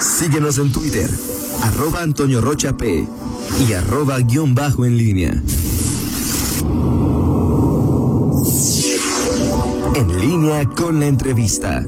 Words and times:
Síguenos 0.00 0.56
en 0.56 0.72
Twitter, 0.72 1.10
arroba 1.62 2.02
Antonio 2.02 2.40
Rocha 2.40 2.74
P 2.74 3.06
y 3.68 3.72
arroba 3.74 4.18
guion 4.20 4.54
bajo 4.54 4.86
en 4.86 4.96
línea. 4.96 5.42
En 9.94 10.20
línea 10.20 10.64
con 10.70 11.00
la 11.00 11.06
entrevista. 11.06 11.84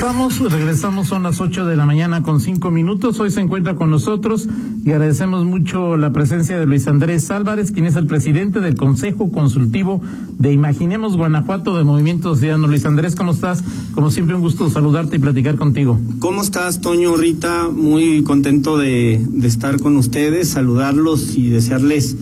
Vamos, 0.00 0.40
regresamos, 0.40 1.06
son 1.06 1.22
las 1.22 1.40
8 1.40 1.66
de 1.66 1.76
la 1.76 1.86
mañana 1.86 2.22
con 2.22 2.40
5 2.40 2.70
minutos. 2.72 3.20
Hoy 3.20 3.30
se 3.30 3.40
encuentra 3.40 3.76
con 3.76 3.90
nosotros 3.90 4.48
y 4.88 4.92
agradecemos 4.92 5.44
mucho 5.44 5.98
la 5.98 6.14
presencia 6.14 6.58
de 6.58 6.64
Luis 6.64 6.88
Andrés 6.88 7.30
Álvarez, 7.30 7.72
quien 7.72 7.84
es 7.84 7.94
el 7.96 8.06
presidente 8.06 8.60
del 8.60 8.74
Consejo 8.74 9.30
Consultivo 9.30 10.00
de 10.38 10.50
Imaginemos 10.54 11.14
Guanajuato 11.14 11.76
de 11.76 11.84
Movimiento 11.84 12.34
Ciudadano. 12.34 12.68
Luis 12.68 12.86
Andrés, 12.86 13.14
¿cómo 13.14 13.32
estás? 13.32 13.62
Como 13.94 14.10
siempre, 14.10 14.34
un 14.34 14.40
gusto 14.40 14.70
saludarte 14.70 15.16
y 15.16 15.18
platicar 15.18 15.56
contigo. 15.56 16.00
¿Cómo 16.20 16.40
estás, 16.40 16.80
Toño, 16.80 17.18
Rita? 17.18 17.68
Muy 17.68 18.22
contento 18.22 18.78
de, 18.78 19.20
estar 19.42 19.78
con 19.78 19.94
ustedes, 19.98 20.48
saludarlos 20.48 21.36
y 21.36 21.50
desearles 21.50 22.16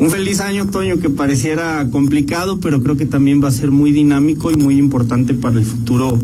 un 0.00 0.10
feliz 0.10 0.40
año, 0.40 0.66
Toño, 0.66 0.98
que 0.98 1.10
pareciera 1.10 1.88
complicado, 1.92 2.58
pero 2.58 2.82
creo 2.82 2.96
que 2.96 3.06
también 3.06 3.40
va 3.40 3.48
a 3.48 3.52
ser 3.52 3.70
muy 3.70 3.92
dinámico 3.92 4.50
y 4.50 4.56
muy 4.56 4.78
importante 4.78 5.32
para 5.32 5.60
el 5.60 5.64
futuro 5.64 6.18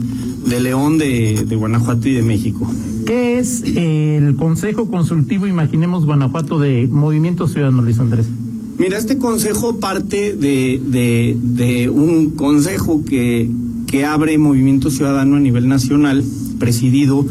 de 0.49 0.59
León, 0.59 0.99
de, 0.99 1.45
de 1.47 1.55
Guanajuato 1.55 2.09
y 2.09 2.15
de 2.15 2.23
México. 2.23 2.69
¿Qué 3.07 3.39
es 3.39 3.63
el 3.63 4.35
Consejo 4.37 4.91
Consultivo 4.91 5.47
Imaginemos 5.47 6.05
Guanajuato 6.05 6.59
de 6.59 6.89
Movimiento 6.91 7.47
Ciudadano, 7.47 7.83
Luis 7.83 7.99
Andrés? 8.01 8.27
Mira, 8.79 8.99
este 8.99 9.17
consejo 9.17 9.79
parte 9.79 10.35
de, 10.35 10.81
de, 10.85 11.37
de 11.41 11.89
un 11.89 12.31
consejo 12.31 13.05
que, 13.05 13.49
que 13.87 14.05
abre 14.05 14.37
Movimiento 14.39 14.91
Ciudadano 14.91 15.37
a 15.37 15.41
nivel 15.41 15.69
nacional, 15.69 16.25
presidido 16.59 17.25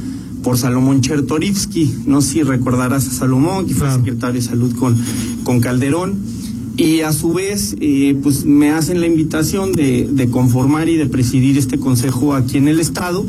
por 0.44 0.58
Salomón 0.58 1.02
Chertorivsky. 1.02 1.94
No 2.08 2.22
sé 2.22 2.34
si 2.34 2.44
recordarás 2.44 3.08
a 3.08 3.12
Salomón, 3.12 3.68
que 3.68 3.74
fue 3.74 3.88
Claro. 3.88 4.04
secretario 4.04 4.42
de 4.42 4.48
Salud 4.48 4.76
con, 4.76 4.96
con 5.44 5.60
Calderón. 5.60 6.16
Y 6.78 7.02
a 7.02 7.14
su 7.14 7.34
vez, 7.34 7.76
eh, 7.80 8.18
pues 8.22 8.46
me 8.46 8.70
hacen 8.70 9.00
la 9.00 9.08
invitación 9.08 9.72
de, 9.72 10.10
de 10.12 10.30
conformar 10.30 10.90
y 10.90 10.98
de 10.98 11.06
presidir 11.06 11.58
este 11.58 11.78
consejo 11.80 12.34
aquí 12.34 12.58
en 12.58 12.68
el 12.68 12.80
Estado. 12.80 13.26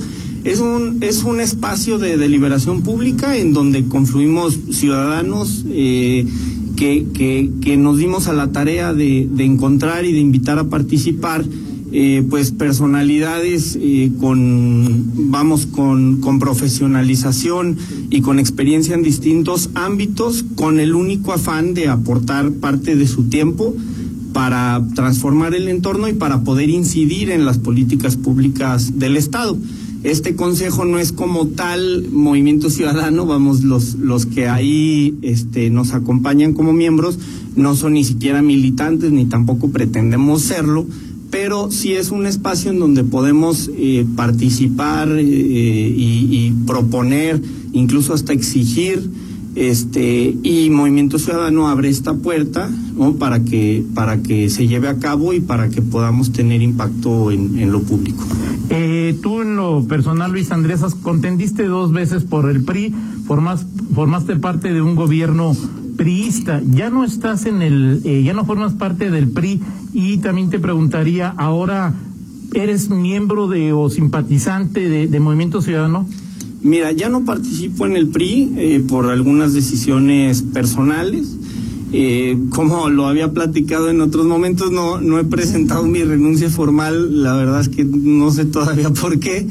Es 0.47 0.61
un, 0.61 0.99
es 1.01 1.25
un 1.25 1.41
espacio 1.41 1.99
de 1.99 2.17
deliberación 2.17 2.83
pública 2.83 3.37
en 3.37 3.53
donde 3.53 3.87
confluimos 3.87 4.57
ciudadanos 4.71 5.65
eh, 5.69 6.25
que, 6.77 7.05
que, 7.61 7.77
nos 7.77 7.99
dimos 7.99 8.29
a 8.29 8.33
la 8.33 8.53
tarea 8.53 8.95
de, 8.95 9.29
de 9.29 9.45
encontrar 9.45 10.05
y 10.05 10.13
de 10.13 10.21
invitar 10.21 10.61
a 10.61 10.69
participar 10.69 11.45
eh, 11.91 12.25
pues 12.31 12.53
personalidades 12.53 13.77
eh, 13.81 14.13
con 14.21 15.33
vamos 15.33 15.67
con, 15.67 16.21
con 16.21 16.39
profesionalización 16.39 17.77
y 18.11 18.21
con 18.21 18.39
experiencia 18.39 18.95
en 18.95 19.03
distintos 19.03 19.71
ámbitos 19.75 20.45
con 20.55 20.79
el 20.79 20.95
único 20.95 21.33
afán 21.33 21.75
de 21.75 21.89
aportar 21.89 22.53
parte 22.53 22.95
de 22.95 23.09
su 23.09 23.25
tiempo 23.25 23.75
para 24.33 24.81
transformar 24.95 25.57
el 25.57 25.67
entorno 25.67 26.07
y 26.07 26.13
para 26.13 26.45
poder 26.45 26.71
incidir 26.71 27.31
en 27.31 27.45
las 27.45 27.59
políticas 27.59 28.17
públicas 28.17 28.97
del 29.01 29.17
Estado. 29.17 29.59
Este 30.07 30.37
consejo 30.37 30.85
no 30.85 31.01
es 31.01 31.11
como 31.11 31.49
tal 31.49 32.07
movimiento 32.13 32.71
ciudadano, 32.71 33.27
vamos, 33.27 33.65
los, 33.65 33.95
los 33.95 34.25
que 34.25 34.47
ahí 34.47 35.19
este, 35.23 35.69
nos 35.69 35.95
acompañan 35.95 36.53
como 36.53 36.73
miembros 36.73 37.19
no 37.57 37.75
son 37.75 37.95
ni 37.95 38.05
siquiera 38.05 38.41
militantes 38.41 39.11
ni 39.11 39.25
tampoco 39.25 39.71
pretendemos 39.71 40.43
serlo, 40.43 40.87
pero 41.33 41.73
sí 41.73 41.95
es 41.95 42.13
un 42.13 42.25
espacio 42.25 42.71
en 42.71 42.79
donde 42.79 43.03
podemos 43.03 43.69
eh, 43.77 44.07
participar 44.15 45.09
eh, 45.11 45.23
y, 45.25 46.29
y 46.31 46.55
proponer, 46.69 47.43
incluso 47.73 48.15
hasta 48.15 48.33
exigir 48.33 49.11
este 49.57 50.37
y 50.43 50.69
Movimiento 50.71 51.19
Ciudadano 51.19 51.67
abre 51.67 51.89
esta 51.89 52.15
puerta 52.15 52.71
¿no? 52.95 53.15
para 53.15 53.43
que 53.43 53.83
para 53.95 54.23
que 54.23 54.51
se 54.51 54.69
lleve 54.69 54.89
a 54.89 54.99
cabo 54.99 55.33
y 55.33 55.41
para 55.41 55.71
que 55.71 55.81
podamos 55.81 56.31
tener 56.31 56.61
impacto 56.61 57.31
en, 57.31 57.59
en 57.59 57.73
lo 57.73 57.81
público. 57.83 58.23
Eh, 58.69 59.19
tú 59.23 59.43
en 59.43 59.57
lo 59.57 59.85
personal, 59.87 60.33
Luis 60.33 60.51
Andrés, 60.53 60.83
contendiste 61.03 61.65
dos 61.65 61.93
veces 61.93 62.25
por 62.25 62.51
el 62.51 62.65
PRI, 62.65 62.95
formas, 63.27 63.67
formaste 63.95 64.37
parte 64.37 64.73
de 64.73 64.83
un 64.83 64.95
gobierno 64.95 65.57
priista, 65.97 66.61
ya 66.69 66.91
no 66.91 67.05
estás 67.05 67.47
en 67.47 67.63
el, 67.63 68.03
eh, 68.05 68.23
ya 68.23 68.35
no 68.35 68.45
formas 68.45 68.75
parte 68.75 69.11
del 69.11 69.29
PRI 69.31 69.63
y 69.95 70.19
también 70.19 70.51
te 70.51 70.59
preguntaría, 70.59 71.29
ahora 71.29 71.95
eres 72.53 72.91
miembro 72.91 73.49
de 73.49 73.73
o 73.73 73.89
simpatizante 73.89 75.09
de 75.09 75.21
Movimiento 75.21 75.63
Ciudadano. 75.63 76.07
Mira, 76.63 76.93
ya 76.93 77.09
no 77.09 77.25
participo 77.25 77.87
en 77.87 77.97
el 77.97 78.09
PRI 78.09 78.53
eh, 78.57 78.85
por 78.87 79.07
algunas 79.07 79.53
decisiones 79.53 80.43
personales. 80.43 81.37
Eh, 81.93 82.37
como 82.51 82.89
lo 82.89 83.07
había 83.07 83.33
platicado 83.33 83.89
en 83.91 84.01
otros 84.01 84.27
momentos, 84.27 84.73
no, 84.73 85.01
no 85.01 85.19
he 85.19 85.25
presentado 85.25 85.87
mi 85.87 86.03
renuncia 86.03 86.51
formal. 86.51 87.23
La 87.23 87.35
verdad 87.35 87.61
es 87.61 87.69
que 87.69 87.85
no 87.85 88.31
sé 88.31 88.47
todavía 88.47 88.91
por 89.01 89.19
qué, 89.21 89.47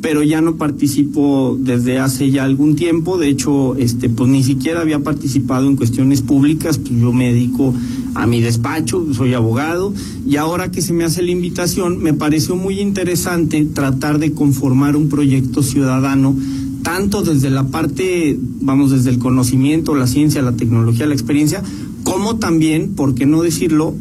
pero 0.00 0.22
ya 0.22 0.40
no 0.40 0.56
participo 0.56 1.56
desde 1.58 1.98
hace 1.98 2.30
ya 2.30 2.44
algún 2.44 2.76
tiempo. 2.76 3.18
De 3.18 3.28
hecho, 3.28 3.76
este, 3.76 4.08
pues 4.08 4.30
ni 4.30 4.42
siquiera 4.42 4.80
había 4.80 5.00
participado 5.00 5.66
en 5.66 5.76
cuestiones 5.76 6.22
públicas. 6.22 6.78
Pues 6.78 7.00
yo 7.00 7.12
me 7.12 7.32
dedico 7.32 7.74
a 8.14 8.26
mi 8.26 8.40
despacho, 8.40 9.06
soy 9.12 9.34
abogado, 9.34 9.92
y 10.26 10.36
ahora 10.36 10.70
que 10.70 10.82
se 10.82 10.92
me 10.92 11.04
hace 11.04 11.22
la 11.22 11.30
invitación, 11.30 12.02
me 12.02 12.14
pareció 12.14 12.56
muy 12.56 12.80
interesante 12.80 13.64
tratar 13.64 14.18
de 14.18 14.32
conformar 14.32 14.96
un 14.96 15.08
proyecto 15.08 15.62
ciudadano 15.62 16.34
tanto 16.82 17.22
desde 17.22 17.50
la 17.50 17.64
parte, 17.64 18.38
vamos, 18.60 18.90
desde 18.90 19.10
el 19.10 19.18
conocimiento, 19.18 19.94
la 19.94 20.06
ciencia, 20.06 20.42
la 20.42 20.52
tecnología, 20.52 21.06
la 21.06 21.14
experiencia, 21.14 21.62
como 22.02 22.36
también, 22.36 22.94
por 22.94 23.14
qué 23.14 23.26
no 23.26 23.42
decirlo, 23.42 23.94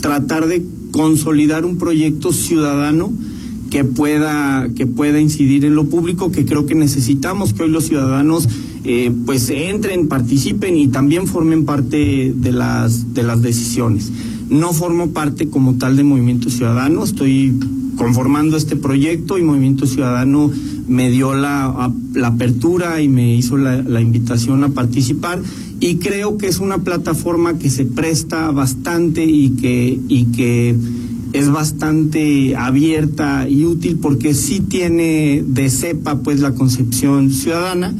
tratar 0.00 0.46
de 0.46 0.64
consolidar 0.90 1.64
un 1.64 1.76
proyecto 1.76 2.32
ciudadano 2.32 3.12
que 3.70 3.84
pueda 3.84 4.68
que 4.74 4.86
pueda 4.86 5.20
incidir 5.20 5.64
en 5.64 5.74
lo 5.74 5.84
público 5.84 6.30
que 6.32 6.44
creo 6.44 6.66
que 6.66 6.74
necesitamos 6.74 7.54
que 7.54 7.62
hoy 7.62 7.70
los 7.70 7.84
ciudadanos 7.84 8.48
eh, 8.84 9.12
pues 9.24 9.48
entren 9.48 10.08
participen 10.08 10.76
y 10.76 10.88
también 10.88 11.26
formen 11.26 11.64
parte 11.64 12.32
de 12.34 12.52
las 12.52 13.14
de 13.14 13.22
las 13.22 13.40
decisiones. 13.42 14.10
No 14.48 14.72
formo 14.72 15.10
parte 15.10 15.48
como 15.48 15.74
tal 15.74 15.96
de 15.96 16.02
Movimiento 16.02 16.50
Ciudadano 16.50 17.04
estoy 17.04 17.54
conformando 17.96 18.56
este 18.56 18.76
proyecto 18.76 19.38
y 19.38 19.42
Movimiento 19.42 19.86
Ciudadano 19.86 20.50
me 20.88 21.10
dio 21.10 21.34
la, 21.34 21.92
la 22.14 22.28
apertura 22.28 23.00
y 23.00 23.08
me 23.08 23.36
hizo 23.36 23.56
la, 23.56 23.76
la 23.76 24.00
invitación 24.00 24.64
a 24.64 24.70
participar 24.70 25.40
y 25.78 25.96
creo 25.96 26.36
que 26.36 26.46
es 26.46 26.58
una 26.58 26.78
plataforma 26.78 27.58
que 27.58 27.70
se 27.70 27.84
presta 27.84 28.50
bastante 28.50 29.24
y 29.24 29.50
que 29.50 30.00
y 30.08 30.24
que 30.26 30.74
es 31.32 31.50
bastante 31.50 32.56
abierta 32.56 33.48
y 33.48 33.64
útil 33.64 33.98
porque 34.00 34.34
sí 34.34 34.60
tiene 34.60 35.44
de 35.46 35.70
cepa 35.70 36.16
pues 36.22 36.40
la 36.40 36.52
concepción 36.54 37.30
ciudadana 37.30 37.94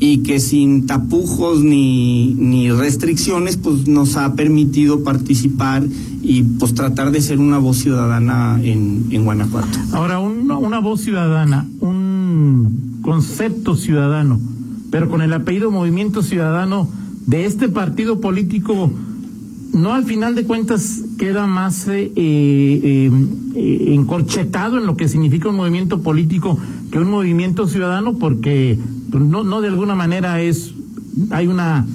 y 0.00 0.18
que 0.18 0.38
sin 0.40 0.86
tapujos 0.86 1.62
ni, 1.62 2.34
ni 2.34 2.70
restricciones 2.70 3.56
pues 3.56 3.86
nos 3.88 4.16
ha 4.16 4.34
permitido 4.34 5.02
participar 5.02 5.84
y 6.22 6.42
pues 6.42 6.74
tratar 6.74 7.10
de 7.10 7.20
ser 7.20 7.38
una 7.38 7.58
voz 7.58 7.78
ciudadana 7.78 8.58
en, 8.62 9.06
en 9.10 9.24
Guanajuato. 9.24 9.78
Ahora, 9.92 10.18
un- 10.20 10.50
una 10.50 10.80
voz 10.80 11.00
ciudadana, 11.02 11.66
un 11.80 12.98
concepto 13.02 13.76
ciudadano, 13.76 14.40
pero 14.90 15.08
con 15.08 15.22
el 15.22 15.32
apellido 15.32 15.70
Movimiento 15.70 16.22
Ciudadano 16.22 16.88
de 17.26 17.46
este 17.46 17.68
partido 17.68 18.20
político, 18.20 18.90
no 19.74 19.92
al 19.92 20.04
final 20.04 20.34
de 20.34 20.44
cuentas 20.44 21.02
queda 21.18 21.46
más 21.46 21.88
eh, 21.88 22.12
eh, 22.14 23.10
eh, 23.54 23.94
encorchetado 23.94 24.78
en 24.78 24.86
lo 24.86 24.96
que 24.96 25.08
significa 25.08 25.48
un 25.48 25.56
movimiento 25.56 26.00
político 26.00 26.58
que 26.90 26.98
un 26.98 27.10
movimiento 27.10 27.66
ciudadano, 27.66 28.14
porque 28.14 28.78
pues, 29.10 29.22
no, 29.22 29.42
no 29.42 29.60
de 29.60 29.68
alguna 29.68 29.96
manera 29.96 30.40
es, 30.40 30.72
hay 31.30 31.48
una, 31.48 31.86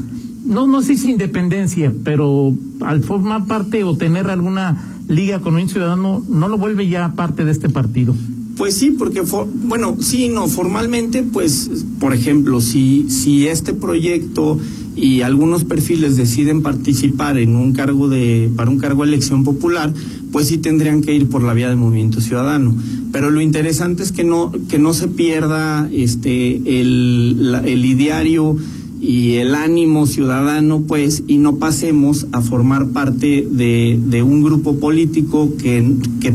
no, 0.45 0.67
no 0.67 0.81
sé 0.81 0.97
si 0.97 1.11
independencia, 1.11 1.93
pero 2.03 2.53
al 2.81 3.01
formar 3.01 3.45
parte 3.45 3.83
o 3.85 3.95
tener 3.95 4.29
alguna 4.29 4.99
liga 5.07 5.39
con 5.39 5.55
un 5.55 5.69
ciudadano, 5.69 6.23
no 6.27 6.47
lo 6.49 6.57
vuelve 6.57 6.87
ya 6.87 7.13
parte 7.13 7.45
de 7.45 7.51
este 7.51 7.69
partido. 7.69 8.13
Pues 8.57 8.75
sí, 8.75 8.91
porque, 8.91 9.23
bueno, 9.63 9.95
sí, 10.01 10.27
no, 10.27 10.49
formalmente, 10.49 11.23
pues, 11.23 11.71
por 11.97 12.13
ejemplo, 12.13 12.59
si, 12.59 13.09
si 13.09 13.47
este 13.47 13.73
proyecto 13.73 14.59
y 14.95 15.21
algunos 15.21 15.63
perfiles 15.63 16.17
deciden 16.17 16.61
participar 16.61 17.37
en 17.37 17.55
un 17.55 17.73
cargo 17.73 18.09
de, 18.09 18.49
para 18.55 18.69
un 18.69 18.79
cargo 18.79 19.03
de 19.03 19.09
elección 19.09 19.43
popular, 19.43 19.93
pues 20.31 20.47
sí 20.47 20.57
tendrían 20.57 21.01
que 21.01 21.13
ir 21.15 21.27
por 21.29 21.41
la 21.43 21.53
vía 21.53 21.69
del 21.69 21.77
movimiento 21.77 22.21
ciudadano. 22.21 22.75
Pero 23.11 23.31
lo 23.31 23.41
interesante 23.41 24.03
es 24.03 24.11
que 24.11 24.23
no, 24.23 24.51
que 24.67 24.77
no 24.77 24.93
se 24.93 25.07
pierda 25.07 25.89
este 25.91 26.79
el, 26.81 27.51
la- 27.51 27.61
el 27.65 27.85
ideario 27.85 28.55
y 29.01 29.35
el 29.35 29.55
ánimo 29.55 30.05
ciudadano, 30.05 30.81
pues, 30.81 31.23
y 31.25 31.37
no 31.37 31.55
pasemos 31.55 32.27
a 32.33 32.41
formar 32.41 32.87
parte 32.89 33.47
de, 33.49 33.97
de 34.05 34.23
un 34.23 34.43
grupo 34.43 34.77
político 34.77 35.53
que, 35.57 35.93
que, 36.19 36.33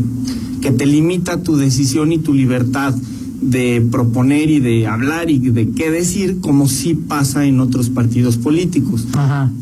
que 0.63 0.71
te 0.71 0.87
limita 0.87 1.43
tu 1.43 1.57
decisión 1.57 2.11
y 2.13 2.19
tu 2.19 2.33
libertad 2.33 2.95
de 3.41 3.87
proponer 3.91 4.51
y 4.51 4.61
de 4.61 4.87
hablar 4.87 5.31
y 5.31 5.39
de 5.39 5.71
qué 5.71 5.91
decir, 5.91 6.41
como 6.41 6.69
sí 6.69 6.95
pasa 6.95 7.47
en 7.47 7.61
otros 7.61 7.91
partidos 7.91 8.37
políticos. 8.37 9.07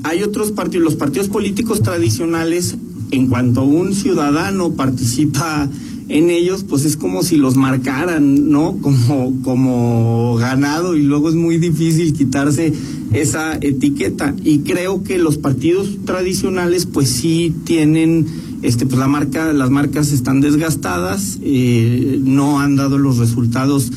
Hay 0.05 0.23
otros 0.23 0.53
partidos, 0.53 0.85
los 0.85 0.95
partidos 0.97 1.29
políticos 1.29 1.83
tradicionales, 1.83 2.77
en 3.11 3.27
cuanto 3.27 3.63
un 3.63 3.95
ciudadano 3.95 4.73
participa 4.73 5.69
en 6.09 6.31
ellos, 6.31 6.65
pues 6.65 6.85
es 6.85 6.97
como 6.97 7.23
si 7.23 7.37
los 7.37 7.57
marcaran, 7.57 8.51
¿no? 8.51 8.77
Como, 8.79 9.41
como 9.43 10.37
ganado 10.37 10.97
y 10.97 11.03
luego 11.03 11.29
es 11.29 11.35
muy 11.35 11.59
difícil 11.59 12.13
quitarse 12.13 12.73
esa 13.13 13.57
etiqueta. 13.61 14.35
Y 14.45 14.61
creo 14.61 15.03
que 15.05 15.19
los 15.19 15.39
partidos 15.39 15.89
tradicionales, 16.05 16.87
pues 16.87 17.09
sí 17.09 17.55
tienen, 17.65 18.27
este, 18.63 18.87
pues 18.87 18.99
la 18.99 19.09
marca, 19.09 19.53
las 19.53 19.71
marcas 19.71 20.13
están 20.13 20.41
desgastadas, 20.41 21.39
eh, 21.43 22.21
no 22.23 22.61
han 22.61 22.77
dado 22.77 22.99
los 22.99 23.19
resultados 23.19 23.91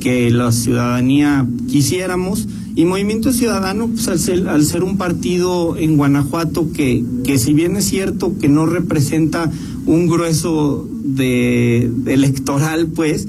que 0.00 0.30
la 0.30 0.52
ciudadanía 0.52 1.46
quisiéramos. 1.68 2.46
Y 2.74 2.84
Movimiento 2.84 3.32
Ciudadano, 3.32 3.88
pues 3.88 4.06
al 4.06 4.18
ser, 4.20 4.48
al 4.48 4.64
ser 4.64 4.84
un 4.84 4.98
partido 4.98 5.76
en 5.76 5.96
Guanajuato 5.96 6.70
que, 6.72 7.04
que 7.24 7.38
si 7.38 7.52
bien 7.52 7.76
es 7.76 7.86
cierto 7.86 8.38
que 8.38 8.48
no 8.48 8.66
representa 8.66 9.50
un 9.86 10.06
grueso 10.06 10.88
de, 11.02 11.90
electoral, 12.06 12.88
pues, 12.88 13.26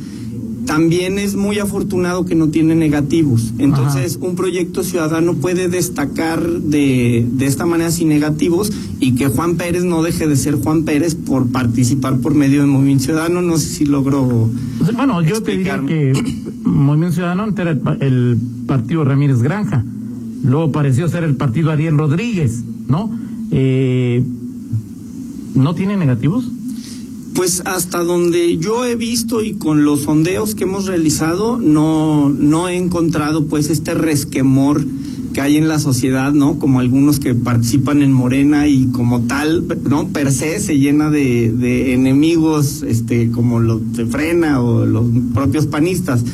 también 0.70 1.18
es 1.18 1.36
muy 1.36 1.58
afortunado 1.58 2.26
que 2.26 2.36
no 2.36 2.50
tiene 2.50 2.76
negativos. 2.76 3.54
Entonces, 3.58 4.20
un 4.22 4.36
proyecto 4.36 4.84
ciudadano 4.84 5.34
puede 5.34 5.68
destacar 5.68 6.48
de, 6.48 7.26
de, 7.28 7.46
esta 7.48 7.66
manera 7.66 7.90
sin 7.90 8.08
negativos 8.08 8.72
y 9.00 9.16
que 9.16 9.30
Juan 9.30 9.56
Pérez 9.56 9.84
no 9.84 10.04
deje 10.04 10.28
de 10.28 10.36
ser 10.36 10.54
Juan 10.54 10.84
Pérez 10.84 11.16
por 11.16 11.52
participar 11.52 12.20
por 12.20 12.36
medio 12.36 12.62
de 12.62 12.68
Movimiento 12.68 13.06
Ciudadano. 13.06 13.42
No 13.42 13.58
sé 13.58 13.68
si 13.68 13.86
logro. 13.88 14.52
Bueno, 14.94 15.24
yo 15.24 15.42
te 15.42 15.58
diría 15.58 15.82
que 15.88 16.14
Movimiento 16.64 17.16
Ciudadano 17.16 17.52
era 17.58 17.72
el, 17.72 18.38
partido 18.68 19.04
Ramírez 19.04 19.42
Granja. 19.42 19.84
Luego 20.44 20.72
pareció 20.72 21.10
ser 21.10 21.24
el 21.24 21.36
partido 21.36 21.72
Ariel 21.72 21.98
Rodríguez, 21.98 22.64
¿no? 22.88 23.10
Eh, 23.50 24.24
¿No 25.56 25.74
tiene 25.74 25.98
negativos? 25.98 26.46
Pues 27.40 27.62
hasta 27.64 28.00
donde 28.00 28.58
yo 28.58 28.84
he 28.84 28.98
visto 28.98 29.42
y 29.42 29.54
con 29.54 29.86
los 29.86 30.02
sondeos 30.02 30.56
que 30.56 30.66
hemos 30.66 30.88
realizado, 30.88 31.58
no, 31.58 32.28
no 32.28 32.68
he 32.68 32.76
encontrado 32.76 33.46
pues 33.46 33.70
este 33.70 33.94
resquemor 33.94 34.86
que 35.34 35.40
hay 35.40 35.56
en 35.56 35.70
la 35.70 35.80
sociedad, 35.80 36.34
¿no? 36.34 36.60
Como 36.60 36.82
algunos 36.82 37.18
que 37.22 37.34
participan 37.36 38.02
en 38.02 38.12
Morena 38.12 38.68
y 38.68 38.88
como 38.88 39.22
tal, 39.22 39.66
¿no? 39.90 40.10
Per 40.10 40.34
se 40.34 40.60
se 40.60 40.80
llena 40.80 41.10
de, 41.10 41.54
de 41.54 41.94
enemigos, 41.94 42.84
este, 42.84 43.32
como 43.32 43.62
los 43.62 43.94
de 43.94 44.06
Frena 44.06 44.62
o 44.62 44.86
los 44.86 45.06
propios 45.34 45.66
panistas. 45.66 46.26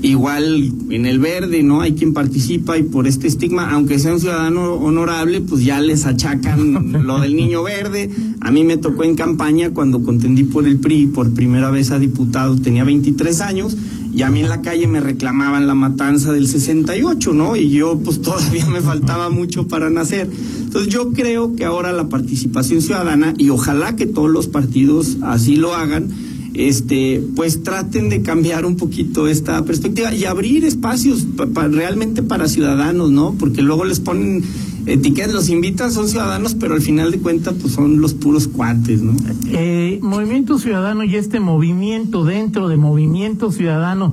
Igual 0.00 0.72
en 0.90 1.06
el 1.06 1.18
verde, 1.18 1.62
¿no? 1.64 1.80
Hay 1.80 1.94
quien 1.94 2.12
participa 2.12 2.78
y 2.78 2.84
por 2.84 3.08
este 3.08 3.26
estigma, 3.26 3.70
aunque 3.70 3.98
sea 3.98 4.12
un 4.12 4.20
ciudadano 4.20 4.74
honorable, 4.74 5.40
pues 5.40 5.64
ya 5.64 5.80
les 5.80 6.06
achacan 6.06 6.92
lo 7.06 7.20
del 7.20 7.34
niño 7.34 7.64
verde. 7.64 8.08
A 8.40 8.52
mí 8.52 8.62
me 8.62 8.76
tocó 8.76 9.02
en 9.02 9.16
campaña 9.16 9.70
cuando 9.70 10.02
contendí 10.02 10.44
por 10.44 10.66
el 10.66 10.78
PRI 10.78 11.08
por 11.08 11.32
primera 11.34 11.70
vez 11.70 11.90
a 11.90 11.98
diputado, 11.98 12.56
tenía 12.56 12.84
23 12.84 13.40
años 13.40 13.76
y 14.14 14.22
a 14.22 14.30
mí 14.30 14.40
en 14.40 14.48
la 14.48 14.62
calle 14.62 14.86
me 14.86 15.00
reclamaban 15.00 15.66
la 15.66 15.74
matanza 15.74 16.32
del 16.32 16.48
68, 16.48 17.32
¿no? 17.34 17.56
Y 17.56 17.70
yo 17.70 17.98
pues 17.98 18.22
todavía 18.22 18.66
me 18.66 18.80
faltaba 18.80 19.30
mucho 19.30 19.66
para 19.66 19.90
nacer. 19.90 20.30
Entonces 20.60 20.92
yo 20.92 21.12
creo 21.12 21.56
que 21.56 21.64
ahora 21.64 21.92
la 21.92 22.08
participación 22.08 22.82
ciudadana, 22.82 23.34
y 23.36 23.50
ojalá 23.50 23.96
que 23.96 24.06
todos 24.06 24.30
los 24.30 24.46
partidos 24.46 25.18
así 25.22 25.56
lo 25.56 25.74
hagan, 25.74 26.08
este, 26.58 27.22
pues 27.36 27.62
traten 27.62 28.08
de 28.08 28.20
cambiar 28.22 28.66
un 28.66 28.76
poquito 28.76 29.28
esta 29.28 29.64
perspectiva 29.64 30.12
y 30.12 30.24
abrir 30.24 30.64
espacios 30.64 31.24
realmente 31.54 32.20
para 32.24 32.48
ciudadanos, 32.48 33.12
¿no? 33.12 33.36
Porque 33.38 33.62
luego 33.62 33.84
les 33.84 34.00
ponen 34.00 34.42
etiquetas, 34.84 35.34
los 35.34 35.48
invitan, 35.50 35.92
son 35.92 36.08
ciudadanos, 36.08 36.56
pero 36.56 36.74
al 36.74 36.80
final 36.80 37.12
de 37.12 37.20
cuentas, 37.20 37.54
pues 37.60 37.74
son 37.74 38.00
los 38.00 38.12
puros 38.12 38.48
cuates, 38.48 39.02
¿no? 39.02 39.14
Eh, 39.46 40.00
movimiento 40.02 40.58
Ciudadano 40.58 41.04
y 41.04 41.14
este 41.14 41.38
movimiento 41.38 42.24
dentro 42.24 42.66
de 42.66 42.76
Movimiento 42.76 43.52
Ciudadano 43.52 44.12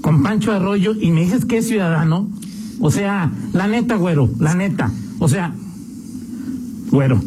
con 0.00 0.22
Pancho 0.22 0.52
Arroyo, 0.52 0.94
y 0.98 1.10
me 1.10 1.20
dices 1.20 1.44
que 1.44 1.58
es 1.58 1.68
ciudadano, 1.68 2.28
o 2.80 2.90
sea, 2.90 3.30
la 3.52 3.68
neta, 3.68 3.96
güero, 3.96 4.30
la 4.40 4.54
neta, 4.54 4.90
o 5.18 5.28
sea, 5.28 5.54
güero 6.90 7.20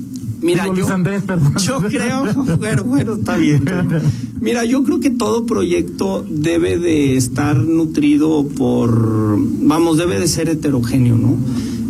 Mira, 0.45 0.67
yo, 0.67 0.85
yo 1.57 1.81
creo, 1.81 2.33
bueno, 2.57 2.83
bueno, 2.83 3.13
está 3.15 3.35
bien. 3.35 3.65
Mira, 4.39 4.63
yo 4.63 4.83
creo 4.83 4.99
que 4.99 5.09
todo 5.09 5.47
proyecto 5.47 6.23
debe 6.29 6.77
de 6.77 7.17
estar 7.17 7.57
nutrido 7.57 8.47
por, 8.47 9.39
vamos, 9.39 9.97
debe 9.97 10.19
de 10.19 10.27
ser 10.27 10.47
heterogéneo, 10.49 11.17
¿no? 11.17 11.35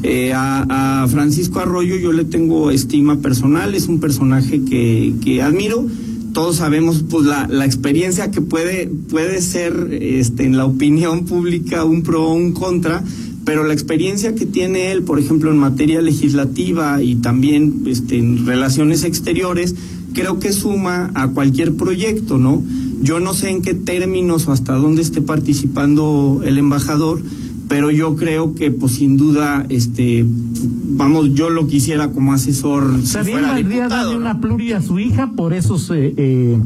Eh, 0.04 0.32
a, 0.34 1.06
Francisco 1.10 1.60
Arroyo 1.60 1.98
yo 1.98 2.14
le 2.14 2.24
tengo 2.24 2.72
estima 2.72 3.18
personal, 3.18 3.76
es 3.76 3.88
un 3.88 4.00
personaje 4.00 4.64
que, 4.64 5.14
que 5.22 5.42
admiro. 5.42 5.86
Todos 6.32 6.58
sabemos 6.58 7.04
pues 7.10 7.26
la, 7.26 7.48
la 7.48 7.66
experiencia 7.66 8.32
que 8.32 8.40
puede, 8.40 8.88
puede 8.88 9.42
ser 9.42 9.90
este, 9.92 10.46
en 10.46 10.56
la 10.56 10.66
opinión 10.66 11.26
pública 11.26 11.84
un 11.84 12.04
pro 12.04 12.24
o 12.24 12.34
un 12.34 12.54
contra 12.54 13.04
pero 13.46 13.64
la 13.64 13.74
experiencia 13.74 14.34
que 14.34 14.48
tiene 14.48 14.92
él, 14.92 15.04
por 15.04 15.20
ejemplo, 15.20 15.52
en 15.52 15.58
materia 15.58 16.02
legislativa 16.02 17.02
y 17.02 17.16
también 17.16 17.84
este, 17.86 18.18
en 18.18 18.46
relaciones 18.46 19.04
exteriores, 19.04 19.76
creo 20.14 20.40
que 20.40 20.52
suma 20.52 21.12
a 21.14 21.28
cualquier 21.30 21.76
proyecto, 21.76 22.40
¿no? 22.40 22.64
Yo 23.02 23.20
no 23.20 23.36
sé 23.36 23.52
en 23.52 23.62
qué 23.62 23.76
términos 23.76 24.48
o 24.48 24.52
hasta 24.52 24.74
dónde 24.74 25.04
esté 25.04 25.22
participando 25.22 26.42
el 26.44 26.58
embajador, 26.58 27.22
pero 27.68 27.92
yo 27.92 28.16
creo 28.16 28.56
que 28.56 28.72
pues 28.72 28.94
sin 28.94 29.16
duda 29.18 29.66
este 29.70 30.26
vamos 30.28 31.34
yo 31.34 31.50
lo 31.50 31.68
quisiera 31.68 32.12
como 32.12 32.34
asesor 32.34 33.02
si 33.04 33.18
fuera 33.18 33.60
darle 33.90 34.16
una 34.16 34.40
pluri 34.40 34.74
a 34.74 34.82
su 34.82 35.00
hija 35.00 35.32
por 35.36 35.54
esos 35.54 35.90
eh, 35.90 36.14
eh, 36.16 36.58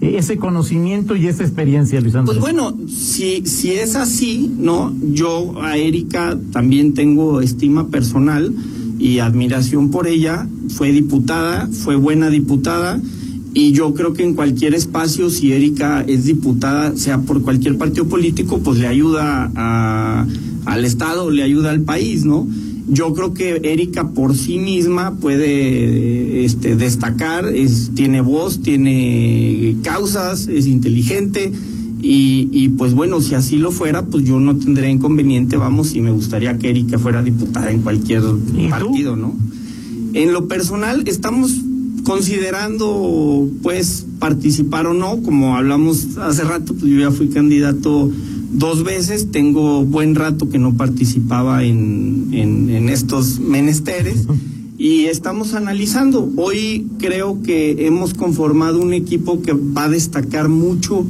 ese 0.00 0.36
conocimiento 0.36 1.16
y 1.16 1.26
esa 1.26 1.42
experiencia 1.42 2.00
Luis 2.00 2.14
Pues 2.24 2.38
bueno 2.38 2.76
si 2.88 3.46
si 3.46 3.72
es 3.72 3.96
así 3.96 4.52
no 4.58 4.94
yo 5.12 5.60
a 5.62 5.76
Erika 5.76 6.38
también 6.52 6.94
tengo 6.94 7.40
estima 7.40 7.88
personal 7.88 8.52
y 8.98 9.18
admiración 9.18 9.90
por 9.90 10.06
ella. 10.06 10.48
Fue 10.68 10.90
diputada 10.92 11.68
fue 11.72 11.96
buena 11.96 12.30
diputada 12.30 13.00
y 13.58 13.72
yo 13.72 13.94
creo 13.94 14.12
que 14.12 14.22
en 14.22 14.34
cualquier 14.34 14.74
espacio, 14.74 15.30
si 15.30 15.50
Erika 15.52 16.04
es 16.06 16.26
diputada, 16.26 16.94
sea 16.94 17.22
por 17.22 17.40
cualquier 17.40 17.78
partido 17.78 18.06
político, 18.06 18.58
pues 18.58 18.78
le 18.78 18.86
ayuda 18.86 19.50
a, 19.56 20.26
al 20.66 20.84
Estado, 20.84 21.30
le 21.30 21.42
ayuda 21.42 21.70
al 21.70 21.80
país, 21.80 22.26
¿no? 22.26 22.46
Yo 22.88 23.12
creo 23.14 23.34
que 23.34 23.60
Erika 23.64 24.10
por 24.10 24.36
sí 24.36 24.58
misma 24.58 25.16
puede 25.16 26.44
este, 26.44 26.76
destacar, 26.76 27.46
es, 27.46 27.90
tiene 27.94 28.20
voz, 28.20 28.62
tiene 28.62 29.76
causas, 29.82 30.46
es 30.46 30.66
inteligente. 30.66 31.52
Y, 32.00 32.48
y, 32.52 32.68
pues 32.68 32.94
bueno, 32.94 33.20
si 33.20 33.34
así 33.34 33.56
lo 33.56 33.72
fuera, 33.72 34.04
pues 34.04 34.24
yo 34.24 34.38
no 34.38 34.56
tendría 34.56 34.88
inconveniente, 34.88 35.56
vamos, 35.56 35.94
y 35.94 36.00
me 36.00 36.12
gustaría 36.12 36.56
que 36.58 36.70
Erika 36.70 36.98
fuera 36.98 37.22
diputada 37.22 37.70
en 37.70 37.82
cualquier 37.82 38.22
partido, 38.70 39.16
¿no? 39.16 39.34
En 40.12 40.32
lo 40.32 40.46
personal, 40.46 41.02
estamos 41.06 41.52
considerando 42.06 43.50
pues 43.62 44.06
participar 44.20 44.86
o 44.86 44.94
no, 44.94 45.20
como 45.22 45.56
hablamos 45.56 46.16
hace 46.18 46.44
rato, 46.44 46.72
pues 46.74 46.90
yo 46.90 47.00
ya 47.00 47.10
fui 47.10 47.28
candidato 47.28 48.10
dos 48.56 48.84
veces, 48.84 49.30
tengo 49.30 49.84
buen 49.84 50.14
rato 50.14 50.48
que 50.48 50.58
no 50.58 50.76
participaba 50.76 51.62
en, 51.62 52.28
en, 52.32 52.88
estos 52.88 53.38
menesteres 53.38 54.26
y 54.78 55.04
estamos 55.06 55.54
analizando. 55.54 56.30
Hoy 56.36 56.86
creo 56.98 57.42
que 57.42 57.86
hemos 57.86 58.14
conformado 58.14 58.80
un 58.80 58.94
equipo 58.94 59.42
que 59.42 59.52
va 59.52 59.84
a 59.84 59.88
destacar 59.88 60.48
mucho 60.48 61.06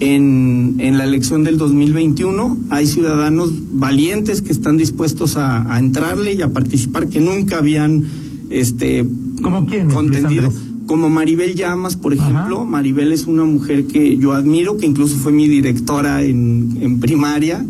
en, 0.00 0.76
en 0.78 0.98
la 0.98 1.04
elección 1.04 1.44
del 1.44 1.58
2021. 1.58 2.58
Hay 2.70 2.86
ciudadanos 2.86 3.52
valientes 3.72 4.42
que 4.42 4.50
están 4.50 4.76
dispuestos 4.76 5.36
a, 5.36 5.72
a 5.72 5.78
entrarle 5.78 6.34
y 6.34 6.42
a 6.42 6.48
participar, 6.48 7.08
que 7.08 7.20
nunca 7.20 7.58
habían 7.58 8.04
este 8.50 9.06
¿Como 9.42 9.66
quién? 9.66 9.90
Contendido. 9.90 10.52
Como 10.90 11.08
Maribel 11.08 11.54
Llamas, 11.54 11.94
por 11.94 12.14
ejemplo. 12.14 12.64
Maribel 12.64 13.12
es 13.12 13.28
una 13.28 13.44
mujer 13.44 13.86
que 13.86 14.16
yo 14.16 14.32
admiro, 14.32 14.76
que 14.76 14.86
incluso 14.86 15.14
fue 15.18 15.30
mi 15.30 15.46
directora 15.46 16.24
en, 16.24 16.78
en 16.80 16.98
primaria, 16.98 17.64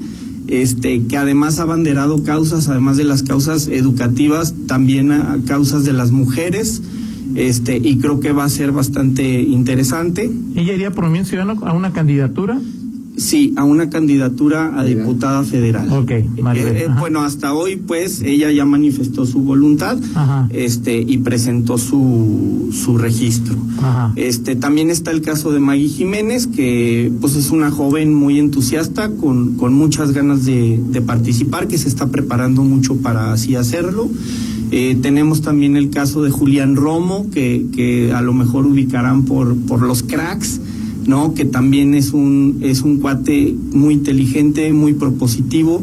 este, 0.48 1.02
que 1.02 1.18
además 1.18 1.58
ha 1.58 1.64
abanderado 1.64 2.24
causas, 2.24 2.68
además 2.68 2.96
de 2.96 3.04
las 3.04 3.22
causas 3.22 3.68
educativas, 3.68 4.54
también 4.66 5.12
a, 5.12 5.36
causas 5.44 5.84
de 5.84 5.92
las 5.92 6.12
mujeres. 6.12 6.80
Este, 7.34 7.76
y 7.76 7.98
creo 7.98 8.20
que 8.20 8.32
va 8.32 8.44
a 8.44 8.48
ser 8.48 8.72
bastante 8.72 9.42
interesante. 9.42 10.30
¿Ella 10.56 10.72
iría 10.72 10.90
por 10.90 11.04
Movimiento 11.04 11.28
Ciudadano 11.28 11.60
a 11.66 11.74
una 11.74 11.92
candidatura? 11.92 12.58
Sí, 13.20 13.52
a 13.56 13.64
una 13.64 13.90
candidatura 13.90 14.78
a 14.80 14.82
diputada 14.82 15.44
federal. 15.44 15.92
Ok, 15.92 16.10
Maribel, 16.42 16.74
Eh, 16.76 16.84
eh, 16.84 16.88
bueno, 16.98 17.20
hasta 17.20 17.52
hoy, 17.52 17.76
pues, 17.76 18.22
ella 18.22 18.50
ya 18.50 18.64
manifestó 18.64 19.26
su 19.26 19.40
voluntad, 19.42 19.98
Ajá. 20.14 20.48
este, 20.50 20.98
y 20.98 21.18
presentó 21.18 21.76
su, 21.76 22.70
su 22.72 22.96
registro. 22.96 23.56
Ajá. 23.78 24.12
Este, 24.16 24.56
también 24.56 24.88
está 24.88 25.10
el 25.10 25.20
caso 25.20 25.52
de 25.52 25.60
Maggie 25.60 25.88
Jiménez, 25.88 26.46
que 26.46 27.12
pues 27.20 27.36
es 27.36 27.50
una 27.50 27.70
joven 27.70 28.14
muy 28.14 28.38
entusiasta, 28.38 29.10
con, 29.10 29.54
con 29.56 29.74
muchas 29.74 30.12
ganas 30.12 30.46
de, 30.46 30.80
de 30.90 31.02
participar, 31.02 31.68
que 31.68 31.76
se 31.76 31.88
está 31.88 32.06
preparando 32.06 32.62
mucho 32.62 32.96
para 32.96 33.34
así 33.34 33.54
hacerlo. 33.54 34.08
Eh, 34.72 34.96
tenemos 35.02 35.42
también 35.42 35.76
el 35.76 35.90
caso 35.90 36.22
de 36.22 36.30
Julián 36.30 36.74
Romo, 36.76 37.26
que, 37.30 37.66
que 37.74 38.12
a 38.14 38.22
lo 38.22 38.32
mejor 38.32 38.64
ubicarán 38.66 39.24
por, 39.24 39.56
por 39.66 39.82
los 39.82 40.02
cracks, 40.04 40.60
¿no? 41.10 41.34
Que 41.34 41.44
también 41.44 41.94
es 41.94 42.12
un, 42.12 42.60
es 42.62 42.82
un 42.82 43.00
cuate 43.00 43.52
muy 43.72 43.94
inteligente, 43.94 44.72
muy 44.72 44.94
propositivo 44.94 45.82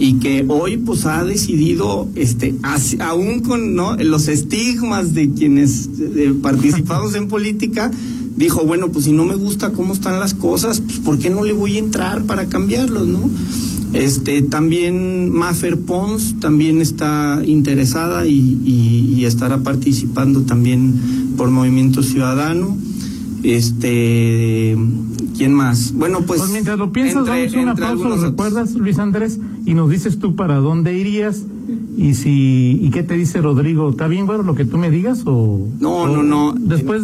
y 0.00 0.14
que 0.14 0.44
hoy 0.48 0.78
pues 0.78 1.06
ha 1.06 1.24
decidido, 1.24 2.08
este, 2.16 2.56
aún 2.98 3.38
con 3.40 3.76
¿no? 3.76 3.96
los 3.96 4.26
estigmas 4.26 5.14
de 5.14 5.30
quienes 5.30 5.88
eh, 6.00 6.34
participamos 6.42 7.14
en 7.14 7.28
política, 7.28 7.92
dijo, 8.36 8.64
bueno, 8.64 8.88
pues 8.90 9.04
si 9.04 9.12
no 9.12 9.24
me 9.24 9.36
gusta 9.36 9.70
cómo 9.70 9.92
están 9.92 10.18
las 10.18 10.34
cosas, 10.34 10.80
pues 10.80 10.98
¿por 10.98 11.20
qué 11.20 11.30
no 11.30 11.44
le 11.44 11.52
voy 11.52 11.76
a 11.76 11.78
entrar 11.78 12.24
para 12.24 12.46
cambiarlos, 12.46 13.06
no? 13.06 13.30
Este, 13.92 14.42
también 14.42 15.30
Mafer 15.30 15.78
Pons 15.78 16.40
también 16.40 16.80
está 16.80 17.40
interesada 17.46 18.26
y 18.26 19.24
estará 19.24 19.62
participando 19.62 20.42
también 20.42 21.34
por 21.36 21.50
Movimiento 21.50 22.02
Ciudadano. 22.02 22.76
Este, 23.44 24.76
¿quién 25.36 25.52
más? 25.54 25.92
Bueno, 25.92 26.22
pues. 26.26 26.40
Pues 26.40 26.50
mientras 26.52 26.78
lo 26.78 26.90
piensas, 26.92 27.18
entre- 27.28 27.46
vamos 27.46 27.54
a 27.54 27.60
una 27.60 27.74
pausa, 27.74 27.94
¿lo 28.08 28.14
otros. 28.14 28.20
recuerdas, 28.30 28.72
Luis 28.74 28.98
Andrés? 28.98 29.38
Y 29.66 29.74
nos 29.74 29.90
dices 29.90 30.18
tú 30.18 30.34
para 30.34 30.56
dónde 30.56 30.96
irías 30.98 31.42
y 31.96 32.14
si 32.14 32.78
y 32.82 32.90
qué 32.90 33.02
te 33.02 33.14
dice 33.14 33.40
Rodrigo. 33.42 33.90
¿Está 33.90 34.08
bien, 34.08 34.26
bueno, 34.26 34.42
lo 34.42 34.54
que 34.54 34.64
tú 34.64 34.78
me 34.78 34.90
digas 34.90 35.22
o 35.26 35.66
No, 35.78 35.90
o 36.02 36.08
no, 36.08 36.22
no. 36.22 36.54
Después, 36.58 37.02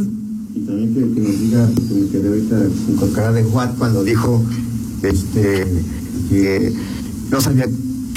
Y 0.55 0.61
también 0.61 0.95
que, 0.95 1.01
que 1.15 1.21
nos 1.29 1.41
diga, 1.41 1.69
que 1.89 1.95
me 1.95 2.09
quedé 2.09 2.29
ahorita 2.29 2.57
con 2.99 3.11
cara 3.13 3.33
de 3.33 3.45
Juan 3.45 3.75
cuando 3.79 4.03
dijo 4.03 4.43
este 5.03 5.67
que 6.31 6.73
no 7.31 7.41
sabía 7.41 7.67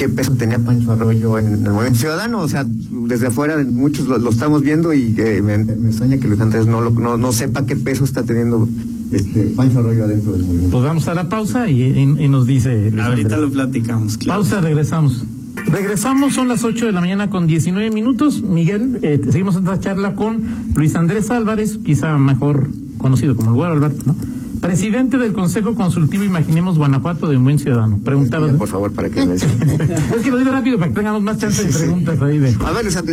qué 0.03 0.10
peso 0.10 0.33
tenía 0.33 0.60
Pancho 0.60 0.91
Arroyo 0.91 1.39
en, 1.39 1.65
el 1.65 1.72
movimiento 1.72 2.00
ciudadano. 2.00 2.39
O 2.39 2.48
sea, 2.48 2.65
desde 2.67 3.27
afuera 3.27 3.57
muchos 3.69 4.07
lo, 4.07 4.17
lo 4.17 4.29
estamos 4.29 4.62
viendo 4.62 4.93
y 4.93 5.13
eh, 5.17 5.41
me, 5.41 5.57
me 5.57 5.89
extraña 5.89 6.17
que 6.17 6.27
Luis 6.27 6.41
Andrés 6.41 6.65
no, 6.67 6.81
lo- 6.81 6.91
no, 6.91 7.17
no 7.17 7.31
sepa 7.31 7.65
qué 7.65 7.75
peso 7.75 8.03
está 8.03 8.24
teniendo 8.24 8.67
este 9.12 9.43
Pancho 9.55 9.79
Arroyo 9.79 10.03
adentro 10.05 10.33
del 10.33 10.43
movimiento. 10.43 10.72
pues 10.72 10.83
vamos 10.83 11.07
a 11.07 11.13
la 11.13 11.29
pausa 11.29 11.69
y, 11.69 11.81
y- 11.83 12.24
y 12.25 12.27
nos 12.27 12.45
dice. 12.48 12.91
Luis 12.91 13.03
Ahorita 13.03 13.36
Andrés. 13.36 13.41
lo 13.41 13.51
platicamos, 13.51 14.17
claro. 14.17 14.41
Pausa, 14.41 14.60
regresamos. 14.62 15.24
Regresamos, 15.67 16.33
son 16.33 16.48
las 16.48 16.63
8 16.63 16.88
de 16.88 16.91
la 16.91 17.00
mañana 17.00 17.29
con 17.29 17.48
19 17.48 17.91
minutos. 17.91 18.41
Miguel, 18.41 19.00
eh, 19.03 19.22
seguimos 19.29 19.55
esta 19.55 19.79
charla 19.79 20.15
con 20.15 20.41
Luis 20.75 20.95
Andrés 20.95 21.29
Álvarez, 21.31 21.77
quizá 21.86 22.17
mejor 22.17 22.67
conocido 22.98 23.36
como 23.36 23.51
el 23.51 23.55
Güero 23.55 23.74
Alberto, 23.74 24.03
¿no? 24.07 24.15
Presidente 24.67 25.17
del 25.17 25.34
Consejo 25.34 25.75
Consultivo 25.75 26.24
Imaginemos 26.24 26.77
Guanajuato 26.77 27.27
de 27.27 27.36
un 27.38 27.43
buen 27.43 27.60
ciudadano. 27.60 28.00
Preguntaba. 28.03 28.48
Por 28.53 28.67
favor, 28.70 28.91
para 28.93 29.10
que 29.10 29.25
me 29.25 29.36
es 29.36 29.43
que 30.24 30.32
lo 30.32 30.38
digo 30.38 30.51
rápido 30.51 30.77
para 30.79 30.89
que 30.89 30.96
tengamos 30.96 31.22
más 31.22 31.38
chance 31.38 31.63
de 31.65 31.72
preguntas 31.74 32.22
ahí 32.22 32.39
de. 32.39 32.55
A 32.65 32.72
ver, 32.72 32.88
esa- 32.88 33.03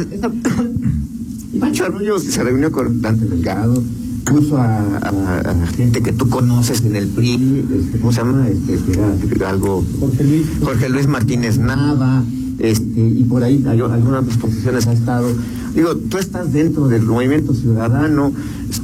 Pancho 1.59 1.85
Arroyo 1.87 2.19
se 2.21 2.43
reunió 2.45 2.71
con 2.71 3.03
Dante 3.03 3.27
Delgado, 3.27 3.83
puso 4.25 4.59
a, 4.59 4.79
a- 4.79 5.39
a 5.41 5.53
la 5.55 5.67
gente 5.67 6.01
que 6.03 6.13
tú 6.13 6.29
conoces 6.29 6.83
en 6.85 6.95
el 6.95 7.09
PRI, 7.09 7.67
este, 7.81 7.99
¿cómo 7.99 8.13
se 8.13 8.21
llama? 8.21 8.47
Este, 8.49 8.99
era 9.35 9.51
algo... 9.51 9.85
Jorge 9.99 10.23
Luis. 10.25 10.47
Jorge 10.63 10.89
Luis 10.89 11.07
Martínez 11.09 11.59
Nava, 11.59 12.23
este, 12.61 13.01
y 13.01 13.25
por 13.25 13.43
ahí 13.43 13.65
hay 13.67 13.81
algunas 13.81 14.37
posiciones 14.37 14.87
ha 14.87 14.93
estado. 14.93 15.29
Digo, 15.75 15.97
tú 15.97 16.19
estás 16.19 16.53
dentro 16.53 16.89
del 16.89 17.03
movimiento 17.03 17.55
ciudadano, 17.55 18.33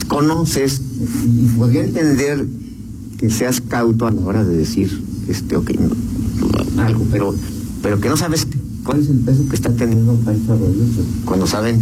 conoces, 0.09 0.81
y, 1.25 1.47
podría 1.57 1.85
entender 1.85 2.47
que 3.19 3.31
seas 3.31 3.61
cauto 3.61 4.07
a 4.07 4.11
la 4.11 4.21
hora 4.21 4.45
de 4.45 4.57
decir, 4.57 5.03
este, 5.29 5.57
no, 5.57 6.83
algo, 6.83 7.07
pero, 7.11 7.35
pero 7.83 8.01
que 8.01 8.09
no 8.09 8.17
sabes 8.17 8.47
cuál 8.85 9.01
es 9.01 9.09
el 9.09 9.19
peso 9.19 9.49
que 9.49 9.57
está 9.57 9.71
teniendo 9.71 10.15
pues, 10.25 10.39
cuando 11.25 11.47
saben 11.47 11.81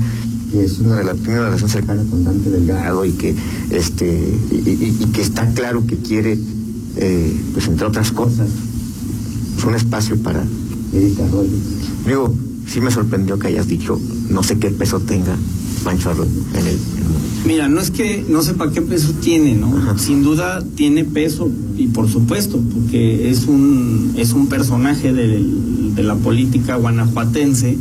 que 0.50 0.64
es 0.64 0.78
una, 0.78 1.02
rela- 1.02 1.14
tiene 1.16 1.38
una 1.38 1.46
relación 1.46 1.68
cercana 1.68 2.02
con 2.08 2.24
Dante 2.24 2.50
Delgado 2.50 3.04
y 3.04 3.12
que, 3.12 3.34
este, 3.70 4.38
y 4.52 5.06
que 5.12 5.20
está 5.20 5.48
claro 5.52 5.86
que 5.86 5.96
quiere, 5.98 6.38
eh, 6.96 7.40
pues 7.52 7.66
entre 7.68 7.86
otras 7.86 8.12
cosas, 8.12 8.48
es 9.58 9.64
un 9.64 9.74
espacio 9.74 10.16
para 10.18 10.44
Erika 10.94 11.24
Arroyo. 11.24 11.50
Digo, 12.06 12.34
sí 12.66 12.80
me 12.80 12.90
sorprendió 12.90 13.38
que 13.38 13.48
hayas 13.48 13.68
dicho, 13.68 14.00
no 14.30 14.42
sé 14.42 14.58
qué 14.58 14.70
peso 14.70 15.00
tenga 15.00 15.36
Pancho 15.84 16.10
Arroyo 16.10 16.30
en 16.54 16.66
el... 16.66 16.76
Mira, 17.46 17.68
no 17.68 17.78
es 17.80 17.90
que 17.90 18.24
no 18.28 18.40
sepa 18.42 18.72
qué 18.72 18.80
peso 18.80 19.12
tiene, 19.20 19.54
¿no? 19.54 19.76
Ajá. 19.76 19.98
Sin 19.98 20.22
duda 20.22 20.64
tiene 20.76 21.04
peso 21.04 21.50
y 21.76 21.88
por 21.88 22.08
supuesto, 22.08 22.58
porque 22.72 23.28
es 23.28 23.44
un 23.46 24.12
es 24.16 24.32
un 24.32 24.46
personaje 24.46 25.12
del- 25.12 25.94
de 25.94 26.02
la 26.04 26.14
política 26.16 26.76
guanajuatense 26.76 27.76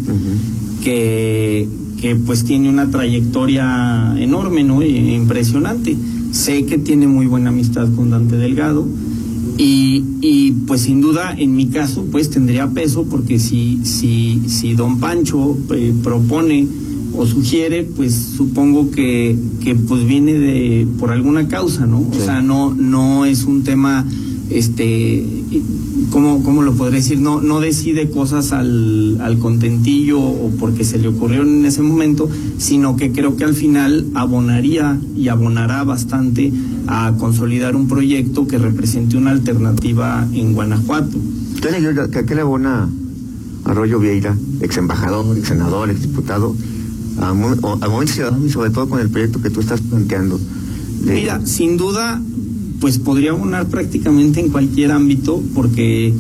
que 0.84 1.68
que 2.02 2.16
pues 2.18 2.44
tiene 2.44 2.68
una 2.70 2.90
trayectoria 2.92 4.14
enorme, 4.20 4.64
¿no? 4.66 4.82
E 4.82 4.90
impresionante. 5.16 5.96
Sé 6.32 6.66
que 6.66 6.78
tiene 6.78 7.08
muy 7.08 7.28
buena 7.28 7.50
amistad 7.50 7.88
con 7.96 8.10
Dante 8.10 8.36
Delgado 8.36 8.86
y, 9.58 10.04
y 10.22 10.52
pues 10.68 10.82
sin 10.82 11.02
duda 11.02 11.36
en 11.38 11.56
mi 11.56 11.68
caso 11.68 12.06
pues 12.12 12.30
tendría 12.30 12.70
peso 12.70 13.06
porque 13.10 13.40
si 13.40 13.80
si 13.86 14.42
si 14.48 14.74
Don 14.74 15.00
Pancho 15.00 15.58
eh, 15.72 15.94
propone 16.04 16.68
o 17.16 17.26
sugiere 17.26 17.84
pues 17.84 18.14
supongo 18.36 18.90
que 18.90 19.38
que 19.64 19.76
pues 19.76 20.06
viene 20.06 20.34
de 20.34 20.88
por 21.00 21.12
alguna 21.12 21.48
causa, 21.48 21.86
¿no? 21.86 22.00
Sí. 22.12 22.20
O 22.20 22.26
sea, 22.26 22.42
no 22.42 22.74
no 22.74 23.26
es 23.26 23.44
un 23.44 23.64
tema 23.64 24.08
este 24.50 25.26
¿cómo, 26.12 26.44
cómo 26.44 26.62
lo 26.62 26.74
podré 26.74 26.98
decir? 26.98 27.20
No, 27.20 27.42
no 27.42 27.60
decide 27.60 28.10
cosas 28.10 28.52
al, 28.52 29.20
al 29.22 29.40
contentillo 29.40 30.20
o 30.20 30.52
porque 30.60 30.84
se 30.84 30.98
le 31.00 31.08
ocurrieron 31.08 31.50
en 31.50 31.66
ese 31.66 31.82
momento, 31.82 32.30
sino 32.58 32.96
que 32.96 33.12
creo 33.12 33.36
que 33.36 33.44
al 33.46 33.54
final 33.54 34.06
abonaría 34.14 35.00
y 35.16 35.28
abonará 35.30 35.84
bastante 35.84 36.52
a 36.88 37.14
consolidar 37.18 37.76
un 37.76 37.88
proyecto 37.88 38.48
que 38.48 38.58
represente 38.58 39.18
una 39.18 39.32
alternativa 39.32 40.28
en 40.34 40.54
Guanajuato. 40.54 41.18
¿Qué 41.62 42.24
qué- 42.26 42.36
le 42.36 42.42
abona 42.42 42.90
Arroyo 43.66 44.00
Vieira, 44.00 44.36
ex 44.60 44.76
embajador, 44.78 45.38
ex 45.38 45.48
senador, 45.48 45.90
ex 45.90 46.02
diputado, 46.02 46.56
al 47.22 47.36
Movimiento 47.36 48.08
Ciudadano 48.14 48.46
y 48.46 48.50
sobre 48.50 48.70
todo 48.72 48.90
con 48.90 49.00
el 49.00 49.10
proyecto 49.10 49.42
que 49.42 49.50
tú 49.50 49.62
estás 49.62 49.80
planteando? 49.82 50.40
De- 51.06 51.14
Mira, 51.14 51.46
sin 51.46 51.78
duda, 51.78 52.22
pues 52.84 53.00
podría 53.00 53.32
abonar 53.32 53.68
prácticamente 53.68 54.42
en 54.42 54.50
cualquier 54.50 54.92
ámbito 54.92 55.42
porque 55.56 56.14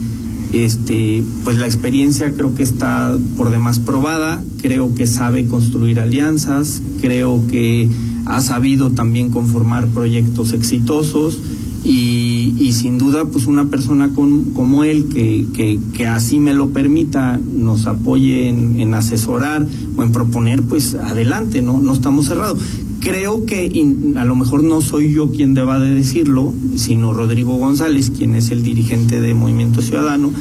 este 0.53 1.22
pues 1.43 1.58
la 1.58 1.65
experiencia 1.65 2.32
creo 2.32 2.55
que 2.55 2.63
está 2.63 3.17
por 3.36 3.51
demás 3.51 3.79
probada, 3.79 4.41
creo 4.62 4.96
que 4.96 5.05
sabe 5.05 5.46
construir 5.46 6.00
alianzas, 6.00 6.82
creo 7.01 7.43
que 7.51 7.89
ha 8.25 8.39
sabido 8.39 8.91
también 8.91 9.29
conformar 9.29 9.88
proyectos 9.88 10.53
exitosos. 10.53 11.39
Y, 11.86 12.72
sin 12.72 12.98
duda 12.98 13.25
pues 13.25 13.46
una 13.46 13.65
persona 13.65 14.13
con- 14.15 14.53
como 14.53 14.86
él 14.86 15.10
que, 15.13 15.46
que, 15.53 15.77
que 15.93 16.08
así 16.08 16.39
me 16.39 16.53
lo 16.53 16.70
permita 16.70 17.38
nos 17.58 17.88
apoye 17.88 18.48
en, 18.48 18.79
en 18.79 18.93
asesorar 18.93 19.67
o 19.98 20.01
en 20.01 20.13
proponer 20.13 20.63
pues 20.63 20.96
adelante 20.96 21.62
no 21.62 21.82
no 21.82 21.91
estamos 21.91 22.27
cerrados 22.27 22.60
creo 23.03 23.45
que 23.45 23.65
in- 23.65 24.15
a 24.17 24.25
lo 24.25 24.36
mejor 24.36 24.63
no 24.63 24.81
soy 24.81 25.12
yo 25.13 25.29
quien 25.31 25.53
deba 25.53 25.79
de 25.79 25.93
decirlo 25.93 26.53
sino 26.75 27.13
Rodrigo 27.13 27.55
González 27.57 28.12
quien 28.17 28.36
es 28.36 28.50
el 28.51 28.63
dirigente 28.63 29.19
de 29.22 29.33
Movimiento 29.33 29.81
Ciudadano 29.81 30.31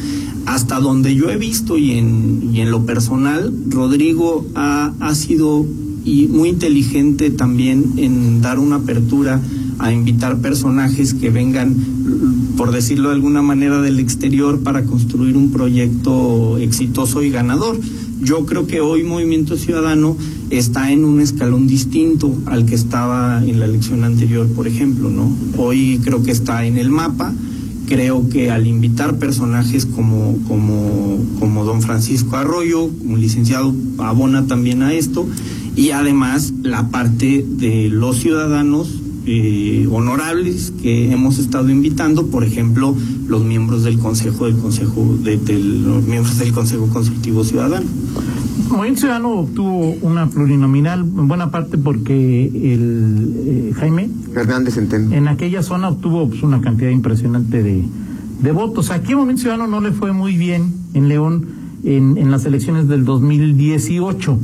hasta 0.47 0.79
donde 0.81 1.15
yo 1.15 1.31
he 1.31 1.37
visto 1.37 1.77
y 1.79 1.93
en, 1.93 2.51
y 2.55 2.61
en 2.61 2.71
lo 2.71 2.85
personal 2.87 3.53
Rodrigo 3.69 4.47
ha, 4.55 4.93
ha 5.01 5.15
sido 5.15 5.67
y 6.05 6.27
muy 6.29 6.49
inteligente 6.49 7.31
también 7.31 7.93
en 7.97 8.41
dar 8.43 8.59
una 8.59 8.77
apertura 8.77 9.41
a 9.79 9.93
invitar 9.93 10.39
personajes 10.39 11.15
que 11.15 11.31
vengan, 11.31 11.75
por 12.57 12.71
decirlo 12.73 13.09
de 13.09 13.17
alguna 13.17 13.43
manera, 13.43 13.81
del 13.81 13.99
exterior 13.99 14.61
para 14.61 14.85
construir 14.85 15.37
un 15.37 15.51
proyecto 15.51 16.59
exitoso 16.59 17.23
y 17.23 17.31
ganador. 17.31 17.81
Yo 18.23 18.47
creo 18.47 18.69
que 18.69 18.81
hoy 18.81 19.03
Movimiento 19.03 19.57
Ciudadano 19.57 20.17
está 20.51 20.93
en 20.93 21.05
un 21.05 21.21
escalón 21.21 21.67
distinto 21.67 22.33
al 22.47 22.67
que 22.67 22.77
estaba 22.77 23.43
en 23.45 23.59
la 23.59 23.65
elección 23.65 24.05
anterior, 24.05 24.47
por 24.47 24.69
ejemplo, 24.69 25.11
¿no? 25.11 25.37
Hoy 25.57 25.99
creo 26.05 26.23
que 26.23 26.31
está 26.31 26.65
en 26.65 26.79
el 26.79 26.89
mapa. 26.89 27.35
Creo 27.89 28.29
que 28.29 28.53
al 28.53 28.69
invitar 28.69 29.19
personajes 29.19 29.87
como, 29.87 30.39
como, 30.47 31.19
como 31.41 31.65
don 31.65 31.83
Francisco 31.83 32.37
Arroyo, 32.37 32.85
un 32.85 33.21
licenciado, 33.21 33.75
abona 33.99 34.47
también 34.47 34.83
a 34.83 34.95
esto, 34.95 35.27
y 35.75 35.91
además 35.91 36.55
la 36.63 36.91
parte 36.91 37.45
de 37.47 37.89
los 37.89 38.19
ciudadanos 38.19 39.02
eh, 39.27 39.87
honorables 39.91 40.73
que 40.83 41.13
hemos 41.13 41.39
estado 41.39 41.71
invitando, 41.71 42.27
por 42.27 42.45
ejemplo, 42.45 42.97
los 43.29 43.45
miembros 43.45 43.85
del 43.85 43.99
Consejo 43.99 44.47
del 44.47 44.57
Consejo 44.57 45.17
de, 45.23 45.37
de 45.37 45.59
los 45.59 46.05
miembros 46.05 46.39
del 46.39 46.53
Consejo 46.53 46.89
Consultivo 46.89 47.45
Ciudadano. 47.45 47.87
Movimiento 48.69 49.01
Ciudadano 49.01 49.31
obtuvo 49.33 49.95
una 50.03 50.29
plurinominal 50.29 51.01
en 51.01 51.29
buena 51.29 51.51
parte 51.51 51.77
porque 51.79 52.47
el 52.47 53.35
eh, 53.47 53.73
Jaime 53.75 54.09
Hernández 54.35 54.75
Centeno. 54.75 55.15
en 55.15 55.29
aquella 55.29 55.63
zona 55.63 55.89
obtuvo 55.91 56.29
pues, 56.29 56.43
una 56.43 56.61
cantidad 56.61 56.91
impresionante 56.91 57.63
de, 57.63 57.85
de 58.41 58.53
votos. 58.53 58.91
Aquí 58.91 59.15
Movimiento 59.15 59.43
Ciudadano 59.43 59.67
no 59.67 59.81
le 59.81 59.93
fue 59.93 60.13
muy 60.13 60.37
bien 60.37 60.73
en 60.95 61.09
León 61.09 61.47
en, 61.85 62.17
en 62.17 62.31
las 62.31 62.45
elecciones 62.47 62.89
del 62.89 63.05
2018. 63.05 64.39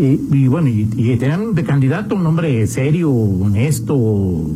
Eh, 0.00 0.20
y 0.30 0.46
bueno, 0.46 0.68
y, 0.68 0.88
y 0.96 1.16
tenían 1.16 1.54
de 1.54 1.64
candidato 1.64 2.14
un 2.14 2.24
hombre 2.24 2.64
serio, 2.68 3.10
honesto, 3.10 4.48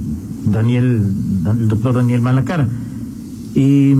Daniel, 0.44 1.02
el 1.44 1.68
doctor 1.68 1.94
Daniel 1.94 2.20
Malacara. 2.20 2.68
Y, 3.54 3.94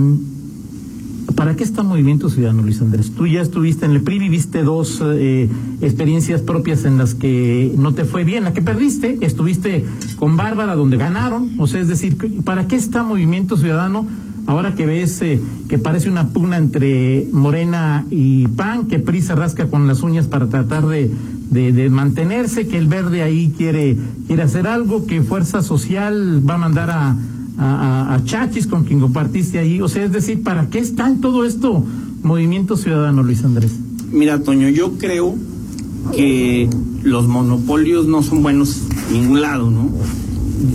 ¿Para 1.35 1.55
qué 1.55 1.63
está 1.63 1.83
Movimiento 1.83 2.29
Ciudadano, 2.29 2.61
Luis 2.61 2.81
Andrés? 2.81 3.11
Tú 3.11 3.25
ya 3.27 3.41
estuviste 3.41 3.85
en 3.85 3.91
el 3.91 4.01
PRI, 4.01 4.19
viviste 4.19 4.63
dos 4.63 5.01
eh, 5.03 5.49
experiencias 5.81 6.41
propias 6.41 6.85
en 6.85 6.97
las 6.97 7.15
que 7.15 7.73
no 7.77 7.93
te 7.93 8.05
fue 8.05 8.23
bien, 8.23 8.43
la 8.43 8.53
que 8.53 8.61
perdiste, 8.61 9.17
estuviste 9.21 9.83
con 10.17 10.37
Bárbara 10.37 10.75
donde 10.75 10.97
ganaron, 10.97 11.49
o 11.57 11.67
sea, 11.67 11.81
es 11.81 11.87
decir, 11.87 12.17
¿para 12.43 12.67
qué 12.67 12.75
está 12.75 13.03
Movimiento 13.03 13.57
Ciudadano 13.57 14.05
ahora 14.47 14.75
que 14.75 14.85
ves 14.85 15.21
eh, 15.21 15.39
que 15.69 15.77
parece 15.77 16.09
una 16.09 16.29
pugna 16.29 16.57
entre 16.57 17.27
Morena 17.31 18.05
y 18.09 18.47
PAN, 18.47 18.87
que 18.87 18.99
PRI 18.99 19.21
se 19.21 19.35
rasca 19.35 19.67
con 19.67 19.87
las 19.87 20.01
uñas 20.03 20.27
para 20.27 20.47
tratar 20.47 20.87
de, 20.87 21.11
de, 21.49 21.89
mantenerse, 21.89 22.67
que 22.67 22.77
el 22.77 22.87
verde 22.87 23.21
ahí 23.23 23.53
quiere, 23.55 23.97
quiere 24.27 24.43
hacer 24.43 24.67
algo, 24.67 25.05
que 25.05 25.21
Fuerza 25.21 25.61
Social 25.61 26.41
va 26.47 26.55
a 26.55 26.57
mandar 26.57 26.89
a 26.89 27.15
a, 27.57 27.63
a, 27.63 28.15
a, 28.15 28.23
Chachis 28.23 28.67
con 28.67 28.83
quien 28.83 28.99
compartiste 28.99 29.59
ahí. 29.59 29.81
O 29.81 29.87
sea, 29.87 30.03
es 30.03 30.11
decir, 30.11 30.43
¿para 30.43 30.69
qué 30.69 30.79
está 30.79 31.07
en 31.07 31.21
todo 31.21 31.45
esto 31.45 31.85
Movimiento 32.23 32.77
Ciudadano, 32.77 33.23
Luis 33.23 33.43
Andrés? 33.43 33.71
Mira, 34.11 34.41
Toño, 34.41 34.69
yo 34.69 34.97
creo 34.97 35.35
que 36.15 36.69
los 37.03 37.27
monopolios 37.27 38.07
no 38.07 38.23
son 38.23 38.43
buenos 38.43 38.81
en 39.09 39.21
ningún 39.21 39.41
lado, 39.41 39.71
¿no? 39.71 39.89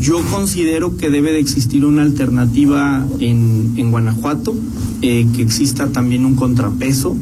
Yo 0.01 0.21
considero 0.31 0.97
que 0.97 1.11
debe 1.11 1.33
de 1.33 1.39
existir 1.39 1.85
una 1.85 2.03
alternativa 2.03 3.07
en, 3.21 3.75
en 3.77 3.91
Guanajuato, 3.91 4.55
eh, 5.03 5.27
que 5.35 5.43
exista 5.43 5.89
también 5.89 6.25
un 6.25 6.35
contrapeso, 6.35 7.17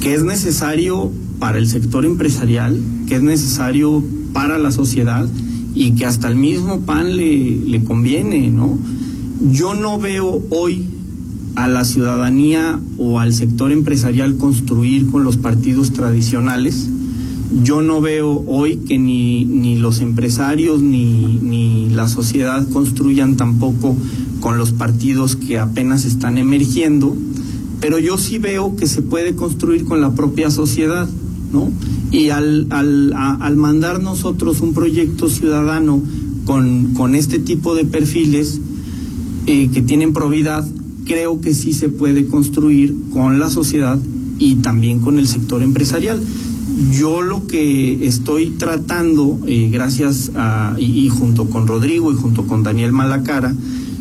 que 0.00 0.14
es 0.14 0.22
necesario 0.22 1.10
para 1.38 1.58
el 1.58 1.68
sector 1.68 2.04
empresarial, 2.04 2.80
que 3.08 3.16
es 3.16 3.22
necesario 3.22 4.02
para 4.32 4.58
la 4.58 4.70
sociedad 4.70 5.28
y 5.74 5.92
que 5.92 6.06
hasta 6.06 6.28
el 6.28 6.36
mismo 6.36 6.80
PAN 6.82 7.16
le, 7.16 7.56
le 7.66 7.82
conviene, 7.84 8.48
¿no? 8.50 8.78
Yo 9.50 9.74
no 9.74 9.98
veo 9.98 10.42
hoy 10.50 10.86
a 11.56 11.68
la 11.68 11.84
ciudadanía 11.84 12.80
o 12.98 13.18
al 13.18 13.32
sector 13.34 13.72
empresarial 13.72 14.36
construir 14.36 15.10
con 15.10 15.24
los 15.24 15.36
partidos 15.36 15.92
tradicionales. 15.92 16.88
Yo 17.60 17.82
no 17.82 18.00
veo 18.00 18.42
hoy 18.46 18.76
que 18.76 18.98
ni, 18.98 19.44
ni 19.44 19.76
los 19.76 20.00
empresarios 20.00 20.80
ni, 20.80 21.38
ni 21.42 21.90
la 21.90 22.08
sociedad 22.08 22.66
construyan 22.70 23.36
tampoco 23.36 23.94
con 24.40 24.56
los 24.56 24.72
partidos 24.72 25.36
que 25.36 25.58
apenas 25.58 26.04
están 26.06 26.38
emergiendo, 26.38 27.14
pero 27.80 27.98
yo 27.98 28.16
sí 28.16 28.38
veo 28.38 28.74
que 28.76 28.86
se 28.86 29.02
puede 29.02 29.34
construir 29.34 29.84
con 29.84 30.00
la 30.00 30.14
propia 30.14 30.50
sociedad, 30.50 31.08
¿no? 31.52 31.70
Y 32.10 32.30
al, 32.30 32.66
al, 32.70 33.12
al 33.14 33.56
mandar 33.56 34.02
nosotros 34.02 34.60
un 34.60 34.72
proyecto 34.72 35.28
ciudadano 35.28 36.02
con, 36.44 36.94
con 36.94 37.14
este 37.14 37.38
tipo 37.38 37.74
de 37.74 37.84
perfiles 37.84 38.60
eh, 39.46 39.68
que 39.72 39.82
tienen 39.82 40.12
probidad, 40.12 40.66
creo 41.04 41.40
que 41.40 41.54
sí 41.54 41.72
se 41.72 41.88
puede 41.88 42.26
construir 42.26 42.94
con 43.12 43.38
la 43.38 43.50
sociedad 43.50 43.98
y 44.38 44.56
también 44.56 45.00
con 45.00 45.18
el 45.18 45.28
sector 45.28 45.62
empresarial. 45.62 46.20
Yo 46.92 47.22
lo 47.22 47.46
que 47.46 48.06
estoy 48.06 48.50
tratando, 48.50 49.38
eh, 49.46 49.68
gracias 49.72 50.30
a, 50.34 50.74
y, 50.78 51.06
y, 51.06 51.08
junto 51.08 51.50
con 51.50 51.66
Rodrigo 51.66 52.12
y 52.12 52.14
junto 52.14 52.46
con 52.46 52.62
Daniel 52.62 52.92
Malacara, 52.92 53.54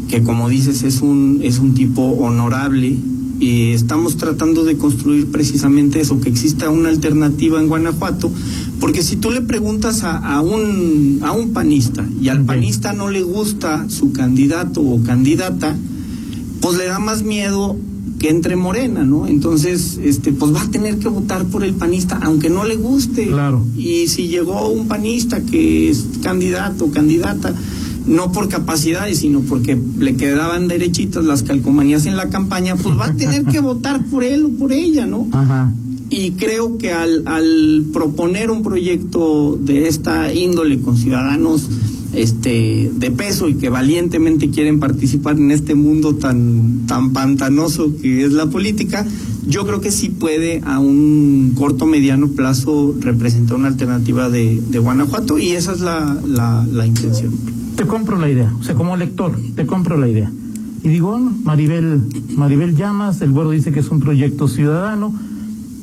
que 0.07 0.21
como 0.23 0.49
dices 0.49 0.83
es 0.83 1.01
un, 1.01 1.39
es 1.43 1.59
un 1.59 1.73
tipo 1.73 2.01
honorable, 2.01 2.97
y 3.41 3.71
estamos 3.71 4.17
tratando 4.17 4.63
de 4.63 4.77
construir 4.77 5.31
precisamente 5.31 5.99
eso, 5.99 6.21
que 6.21 6.29
exista 6.29 6.69
una 6.69 6.89
alternativa 6.89 7.59
en 7.59 7.67
Guanajuato, 7.67 8.31
porque 8.79 9.01
si 9.01 9.15
tú 9.15 9.31
le 9.31 9.41
preguntas 9.41 10.03
a, 10.03 10.17
a, 10.17 10.41
un, 10.41 11.19
a 11.23 11.31
un 11.31 11.51
panista 11.51 12.07
y 12.21 12.29
al 12.29 12.45
panista 12.45 12.93
no 12.93 13.09
le 13.09 13.23
gusta 13.23 13.89
su 13.89 14.13
candidato 14.13 14.81
o 14.81 15.01
candidata, 15.01 15.75
pues 16.61 16.77
le 16.77 16.85
da 16.85 16.99
más 16.99 17.23
miedo 17.23 17.75
que 18.21 18.29
entre 18.29 18.55
Morena, 18.55 19.03
¿no? 19.03 19.25
Entonces, 19.25 19.99
este, 20.03 20.31
pues 20.31 20.53
va 20.53 20.61
a 20.61 20.69
tener 20.69 20.99
que 20.99 21.07
votar 21.07 21.43
por 21.45 21.63
el 21.63 21.73
panista, 21.73 22.19
aunque 22.21 22.51
no 22.51 22.65
le 22.65 22.75
guste. 22.75 23.25
Claro. 23.25 23.65
Y 23.75 24.09
si 24.09 24.27
llegó 24.27 24.69
un 24.69 24.87
panista 24.87 25.41
que 25.41 25.89
es 25.89 26.05
candidato 26.21 26.85
o 26.85 26.91
candidata, 26.91 27.51
no 28.05 28.31
por 28.31 28.47
capacidades, 28.47 29.17
sino 29.17 29.39
porque 29.39 29.75
le 29.97 30.15
quedaban 30.17 30.67
derechitas 30.67 31.25
las 31.25 31.41
calcomanías 31.41 32.05
en 32.05 32.15
la 32.15 32.29
campaña, 32.29 32.75
pues 32.75 32.95
va 32.95 33.07
a 33.07 33.13
tener 33.15 33.43
que 33.45 33.59
votar 33.71 34.05
por 34.05 34.23
él 34.23 34.45
o 34.45 34.49
por 34.49 34.71
ella, 34.71 35.07
¿no? 35.07 35.27
Ajá. 35.31 35.73
Y 36.11 36.33
creo 36.33 36.77
que 36.77 36.91
al, 36.91 37.23
al 37.25 37.85
proponer 37.91 38.51
un 38.51 38.61
proyecto 38.61 39.57
de 39.59 39.87
esta 39.87 40.31
índole 40.31 40.79
con 40.79 40.95
ciudadanos 40.95 41.67
este 42.13 42.91
de 42.93 43.11
peso 43.11 43.47
y 43.47 43.55
que 43.55 43.69
valientemente 43.69 44.49
quieren 44.49 44.79
participar 44.79 45.37
en 45.37 45.51
este 45.51 45.75
mundo 45.75 46.15
tan 46.15 46.85
tan 46.87 47.13
pantanoso 47.13 47.93
que 48.01 48.25
es 48.25 48.33
la 48.33 48.47
política, 48.47 49.05
yo 49.47 49.65
creo 49.65 49.81
que 49.81 49.91
sí 49.91 50.09
puede 50.09 50.61
a 50.65 50.79
un 50.79 51.53
corto 51.55 51.85
mediano 51.85 52.29
plazo 52.29 52.95
representar 52.99 53.57
una 53.57 53.69
alternativa 53.69 54.29
de, 54.29 54.61
de 54.61 54.79
Guanajuato 54.79 55.37
y 55.37 55.51
esa 55.51 55.73
es 55.73 55.81
la, 55.81 56.17
la, 56.27 56.85
intención. 56.85 57.33
Te 57.75 57.85
compro 57.85 58.17
la 58.17 58.29
idea, 58.29 58.53
o 58.59 58.63
sea, 58.63 58.75
como 58.75 58.95
lector, 58.97 59.37
te 59.55 59.65
compro 59.65 59.97
la 59.97 60.07
idea. 60.07 60.31
Y 60.83 60.89
digo, 60.89 61.17
Maribel, 61.43 62.01
Maribel 62.35 62.75
Llamas, 62.75 63.21
el 63.21 63.31
güero 63.31 63.51
dice 63.51 63.71
que 63.71 63.79
es 63.79 63.89
un 63.89 63.99
proyecto 63.99 64.47
ciudadano. 64.47 65.13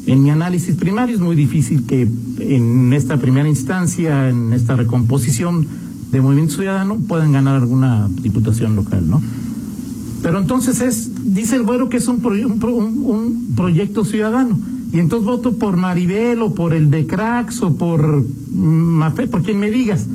En 0.06 0.22
mi 0.22 0.30
análisis 0.30 0.74
primario 0.74 1.14
es 1.14 1.20
muy 1.20 1.36
difícil 1.36 1.84
que 1.84 2.08
en 2.38 2.92
esta 2.92 3.18
primera 3.18 3.48
instancia, 3.48 4.28
en 4.28 4.52
esta 4.52 4.74
recomposición, 4.74 5.66
de 6.10 6.20
Movimiento 6.20 6.54
Ciudadano 6.54 6.96
puedan 7.06 7.32
ganar 7.32 7.56
alguna 7.56 8.08
diputación 8.22 8.76
local, 8.76 9.08
¿no? 9.08 9.22
Pero 10.22 10.38
entonces 10.38 10.80
es, 10.80 11.34
dice 11.34 11.56
el 11.56 11.62
güero 11.62 11.88
que 11.88 11.98
es 11.98 12.08
un, 12.08 12.24
un, 12.24 13.54
proyecto 13.54 14.04
ciudadano. 14.04 14.58
Y 14.92 14.98
entonces 14.98 15.26
voto 15.26 15.56
por 15.58 15.76
Maribel 15.76 16.42
o 16.42 16.54
por 16.54 16.74
el 16.74 16.90
de 16.90 17.06
Cracks 17.06 17.62
o 17.62 17.76
por 17.76 18.24
Mafé, 18.52 19.26
por 19.26 19.42
quien 19.42 19.60
me 19.60 19.70
digas. 19.70 20.06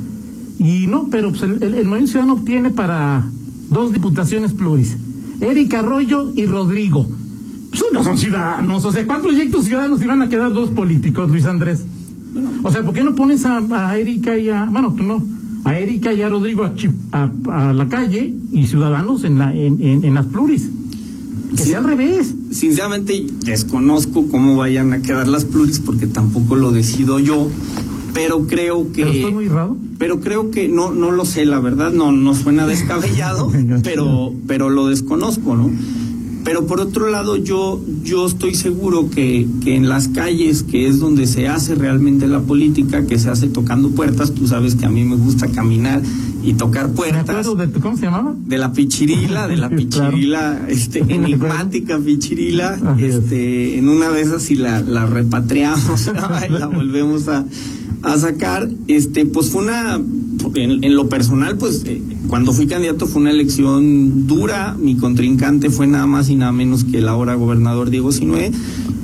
Y 0.58 0.86
no, 0.88 1.08
pero 1.10 1.30
pues 1.30 1.42
el, 1.42 1.84
Movimiento 1.86 2.12
Ciudadano 2.12 2.42
tiene 2.44 2.70
para 2.70 3.24
dos 3.70 3.92
diputaciones 3.92 4.52
pluris. 4.52 4.96
Erika 5.40 5.80
Arroyo 5.80 6.32
y 6.34 6.46
Rodrigo. 6.46 7.08
Pues 7.70 7.84
no 7.92 8.04
son 8.04 8.18
ciudadanos. 8.18 8.84
O 8.84 8.92
sea, 8.92 9.06
¿cuántos 9.06 9.32
proyectos 9.32 9.64
ciudadanos 9.64 10.02
iban 10.02 10.22
a 10.22 10.28
quedar 10.28 10.52
dos 10.52 10.70
políticos, 10.70 11.30
Luis 11.30 11.44
Andrés? 11.44 11.84
O 12.62 12.70
sea, 12.70 12.82
¿por 12.82 12.94
qué 12.94 13.02
no 13.04 13.14
pones 13.14 13.44
a, 13.46 13.58
a 13.58 13.96
Erika 13.96 14.36
y 14.36 14.50
a... 14.50 14.64
Bueno, 14.64 14.92
tú 14.96 15.02
no 15.02 15.33
a 15.64 15.78
Erika 15.78 16.12
y 16.12 16.22
a 16.22 16.28
Rodrigo 16.28 16.64
a, 16.64 16.72
a, 17.12 17.70
a, 17.70 17.72
la 17.72 17.88
calle 17.88 18.32
y 18.52 18.66
ciudadanos 18.66 19.24
en, 19.24 19.38
la, 19.38 19.54
en, 19.54 19.82
en, 19.82 20.04
en 20.04 20.14
las 20.14 20.26
pluris. 20.26 20.68
Que 21.56 21.62
sí, 21.62 21.70
sea 21.70 21.78
al 21.78 21.84
revés. 21.84 22.34
Sinceramente 22.50 23.26
desconozco 23.44 24.28
cómo 24.28 24.56
vayan 24.56 24.92
a 24.92 25.02
quedar 25.02 25.28
las 25.28 25.44
pluris 25.44 25.80
porque 25.80 26.06
tampoco 26.06 26.56
lo 26.56 26.72
decido 26.72 27.18
yo, 27.18 27.48
pero 28.12 28.46
creo 28.46 28.92
que... 28.92 29.02
¿Pero 29.02 29.12
estoy 29.12 29.32
muy 29.32 29.48
raro? 29.48 29.76
Pero 29.98 30.20
creo 30.20 30.50
que 30.50 30.68
no, 30.68 30.92
no 30.92 31.10
lo 31.10 31.24
sé, 31.24 31.44
la 31.44 31.60
verdad, 31.60 31.92
no, 31.92 32.12
no 32.12 32.34
suena 32.34 32.66
descabellado, 32.68 33.50
pero, 33.82 34.34
pero 34.46 34.70
lo 34.70 34.88
desconozco, 34.88 35.56
¿no? 35.56 35.70
Pero 36.44 36.66
por 36.66 36.80
otro 36.80 37.08
lado, 37.08 37.36
yo, 37.36 37.80
yo 38.02 38.26
estoy 38.26 38.54
seguro 38.54 39.08
que, 39.10 39.48
que 39.62 39.76
en 39.76 39.88
las 39.88 40.08
calles, 40.08 40.62
que 40.62 40.86
es 40.86 41.00
donde 41.00 41.26
se 41.26 41.48
hace 41.48 41.74
realmente 41.74 42.28
la 42.28 42.40
política, 42.40 43.06
que 43.06 43.18
se 43.18 43.30
hace 43.30 43.48
tocando 43.48 43.90
puertas, 43.90 44.32
tú 44.32 44.46
sabes 44.46 44.74
que 44.74 44.84
a 44.84 44.90
mí 44.90 45.04
me 45.04 45.16
gusta 45.16 45.48
caminar 45.48 46.02
y 46.42 46.52
tocar 46.52 46.90
puertas. 46.90 47.46
De, 47.56 47.80
¿Cómo 47.80 47.96
se 47.96 48.02
llamaba? 48.02 48.34
De 48.36 48.58
la 48.58 48.72
pichirila, 48.72 49.48
de 49.48 49.56
la 49.56 49.68
pichirila, 49.70 50.58
claro. 50.58 50.66
este, 50.68 50.98
enigmática 51.08 51.98
pichirila. 51.98 52.78
este, 52.98 53.78
en 53.78 53.88
una 53.88 54.10
de 54.10 54.20
esas 54.20 54.42
si 54.42 54.54
la, 54.54 54.80
la 54.82 55.06
repatriamos, 55.06 56.10
la 56.50 56.66
volvemos 56.66 57.28
a, 57.28 57.46
a 58.04 58.18
sacar, 58.18 58.68
este, 58.86 59.26
pues 59.26 59.50
fue 59.50 59.62
una, 59.62 60.00
en, 60.54 60.84
en 60.84 60.94
lo 60.94 61.08
personal, 61.08 61.56
pues 61.56 61.82
eh, 61.86 62.02
cuando 62.28 62.52
fui 62.52 62.66
candidato 62.66 63.06
fue 63.06 63.22
una 63.22 63.30
elección 63.30 64.26
dura, 64.26 64.76
mi 64.78 64.96
contrincante 64.96 65.70
fue 65.70 65.86
nada 65.86 66.06
más 66.06 66.28
y 66.28 66.36
nada 66.36 66.52
menos 66.52 66.84
que 66.84 66.98
el 66.98 67.08
ahora 67.08 67.34
gobernador 67.34 67.90
Diego 67.90 68.12
Sinué, 68.12 68.50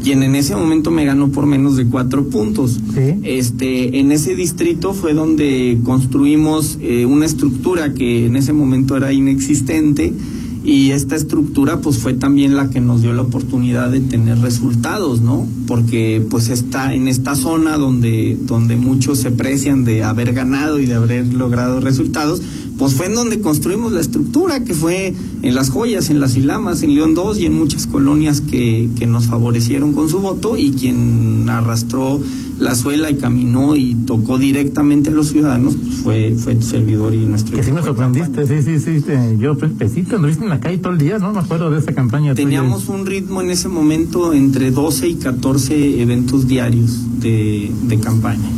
quien 0.03 0.23
en 0.23 0.35
ese 0.35 0.55
momento 0.55 0.91
me 0.91 1.05
ganó 1.05 1.31
por 1.31 1.47
menos 1.47 1.77
de 1.77 1.87
cuatro 1.87 2.29
puntos. 2.29 2.81
Sí. 2.95 3.21
Este, 3.23 4.01
en 4.01 4.13
ese 4.13 4.35
distrito 4.35 4.95
fue 4.95 5.15
donde 5.15 5.79
construimos 5.85 6.79
eh, 6.81 7.07
una 7.07 7.27
estructura 7.27 7.95
que 7.95 8.27
en 8.27 8.37
ese 8.37 8.53
momento 8.53 8.97
era 8.97 9.13
inexistente 9.13 10.13
y 10.63 10.91
esta 10.91 11.17
estructura 11.17 11.81
pues 11.81 11.99
fue 11.99 12.13
también 12.13 12.57
la 12.57 12.69
que 12.71 12.81
nos 12.81 13.03
dio 13.03 13.13
la 13.13 13.23
oportunidad 13.23 13.91
de 13.91 14.01
tener 14.01 14.39
resultados, 14.39 15.21
¿no? 15.21 15.47
Porque 15.67 16.25
pues 16.31 16.49
está 16.49 16.93
en 16.95 17.09
esta 17.09 17.35
zona 17.35 17.79
donde 17.79 18.37
donde 18.41 18.77
muchos 18.77 19.19
se 19.19 19.31
precian 19.31 19.85
de 19.85 20.05
haber 20.05 20.33
ganado 20.33 20.79
y 20.79 20.87
de 20.87 20.95
haber 20.95 21.33
logrado 21.33 21.81
resultados, 21.81 22.43
pues 22.81 22.95
fue 22.95 23.07
en 23.07 23.15
donde 23.15 23.41
construimos 23.41 23.93
la 23.93 24.01
estructura, 24.01 24.65
que 24.65 24.75
fue 24.75 25.15
en 25.43 25.55
Las 25.55 25.71
Joyas, 25.71 26.11
en 26.11 26.19
Las 26.19 26.35
Ilamas, 26.37 26.83
en 26.83 26.95
León 26.97 27.15
2 27.15 27.39
y 27.39 27.47
en 27.47 27.53
muchas 27.53 27.87
colonias 27.87 28.41
que, 28.41 28.89
que 28.99 29.07
nos 29.07 29.27
favorecieron 29.27 29.93
con 29.93 30.09
su 30.09 30.19
voto 30.21 30.57
y 30.57 30.73
quien 30.73 31.49
arrastró 31.49 32.19
la 32.59 32.75
suela 32.75 33.11
y 33.11 33.15
caminó 33.17 33.77
y 33.77 33.95
tocó 34.07 34.39
directamente 34.39 35.11
a 35.11 35.13
los 35.13 35.29
ciudadanos 35.29 35.77
pues 35.77 35.95
fue, 36.03 36.35
fue 36.39 36.55
tu 36.57 36.63
servidor 36.67 37.15
y 37.15 37.19
nuestro 37.27 37.57
Que 37.57 37.63
sí 37.63 37.71
me 37.73 37.83
sorprendiste, 37.83 38.47
sí, 38.47 38.63
sí, 38.63 38.81
sí. 38.81 39.01
te- 39.03 39.37
yo, 39.39 39.57
pues, 39.57 39.73
pesito, 39.73 40.17
anduviste 40.17 40.43
en 40.45 40.51
la 40.51 40.61
calle 40.61 40.79
todo 40.79 40.93
el 40.95 40.99
día, 40.99 41.19
¿no? 41.19 41.33
Me 41.33 41.39
acuerdo 41.41 41.71
de 41.71 41.79
esa 41.79 41.93
campaña. 41.93 42.35
tuya. 42.35 42.45
Teníamos 42.47 42.89
un 42.89 43.05
ritmo 43.07 43.41
en 43.43 43.51
ese 43.51 43.69
momento 43.69 44.33
entre 44.33 44.71
12 44.71 45.07
y 45.09 45.15
14 45.17 46.01
eventos 46.03 46.47
diarios 46.49 47.21
de, 47.21 47.71
de 47.85 47.99
campaña. 48.01 48.49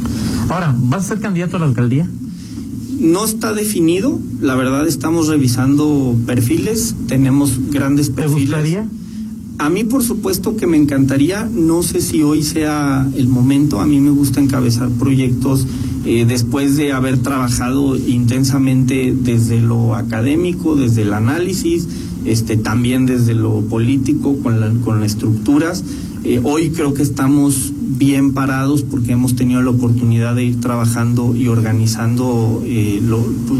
Ahora, 0.48 0.74
¿vas 0.78 1.04
a 1.04 1.08
ser 1.08 1.20
candidato 1.20 1.56
a 1.56 1.60
la 1.60 1.66
alcaldía? 1.66 2.08
No 2.98 3.24
está 3.24 3.52
definido, 3.52 4.18
la 4.40 4.54
verdad 4.54 4.86
estamos 4.86 5.28
revisando 5.28 6.16
perfiles, 6.26 6.94
tenemos 7.08 7.58
grandes 7.70 8.08
¿Te 8.08 8.12
perfiles. 8.22 8.42
gustaría? 8.50 8.86
A 9.58 9.68
mí 9.70 9.84
por 9.84 10.02
supuesto 10.02 10.56
que 10.56 10.66
me 10.66 10.76
encantaría, 10.76 11.48
no 11.52 11.82
sé 11.82 12.00
si 12.00 12.22
hoy 12.22 12.42
sea 12.42 13.08
el 13.16 13.28
momento, 13.28 13.80
a 13.80 13.86
mí 13.86 14.00
me 14.00 14.10
gusta 14.10 14.40
encabezar 14.40 14.88
proyectos 14.90 15.66
eh, 16.04 16.24
después 16.26 16.76
de 16.76 16.92
haber 16.92 17.18
trabajado 17.18 17.96
intensamente 17.96 19.14
desde 19.16 19.60
lo 19.60 19.94
académico, 19.94 20.74
desde 20.74 21.02
el 21.02 21.12
análisis, 21.12 21.86
este, 22.24 22.56
también 22.56 23.06
desde 23.06 23.34
lo 23.34 23.60
político, 23.62 24.36
con, 24.42 24.60
la- 24.60 24.72
con 24.84 25.00
las 25.00 25.12
estructuras. 25.12 25.84
Eh, 26.24 26.40
hoy 26.44 26.70
creo 26.70 26.94
que 26.94 27.02
estamos 27.02 27.72
bien 27.76 28.32
parados 28.32 28.82
porque 28.82 29.12
hemos 29.12 29.34
tenido 29.34 29.60
la 29.60 29.70
oportunidad 29.70 30.36
de 30.36 30.44
ir 30.44 30.60
trabajando 30.60 31.34
y 31.34 31.48
organizando 31.48 32.62
eh, 32.64 33.02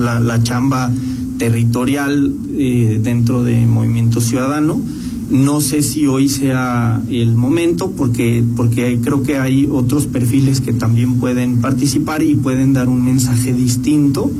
la 0.01 0.43
chamba 0.43 0.93
territorial 1.39 2.33
eh, 2.57 3.01
dentro 3.03 3.43
de 3.43 3.67
Movimiento 3.67 4.21
Ciudadano. 4.21 4.81
No 5.29 5.61
sé 5.61 5.83
si 5.83 6.07
hoy 6.07 6.29
sea 6.29 7.03
el 7.11 7.35
momento 7.35 7.91
porque, 7.91 8.45
porque 8.55 9.01
creo 9.03 9.25
que 9.25 9.39
hay 9.39 9.67
otros 9.69 10.07
perfiles 10.07 10.61
que 10.61 10.73
también 10.73 11.15
pueden 11.19 11.61
participar 11.61 12.23
y 12.23 12.37
pueden 12.37 12.75
dar 12.75 12.89
un 12.89 13.05
mensaje 13.05 13.53
distinto. 13.53 14.31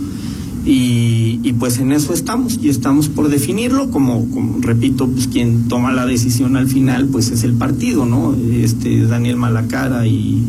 Y, 0.65 1.41
y 1.43 1.55
pues 1.55 1.79
en 1.79 1.91
eso 1.91 2.15
estamos 2.15 2.61
y 2.63 2.69
estamos 2.69 3.09
por 3.09 3.29
definirlo 3.29 3.91
como, 3.91 4.31
como 4.31 4.61
repito 4.61 5.09
pues 5.09 5.27
quien 5.27 5.67
toma 5.67 5.93
la 5.93 6.07
decisión 6.07 6.57
al 6.57 6.69
final 6.69 7.09
pues 7.09 7.31
es 7.31 7.43
el 7.43 7.55
partido 7.55 8.07
no 8.07 8.37
este 8.53 9.05
Daniel 9.07 9.37
Malacara 9.37 10.07
y, 10.07 10.45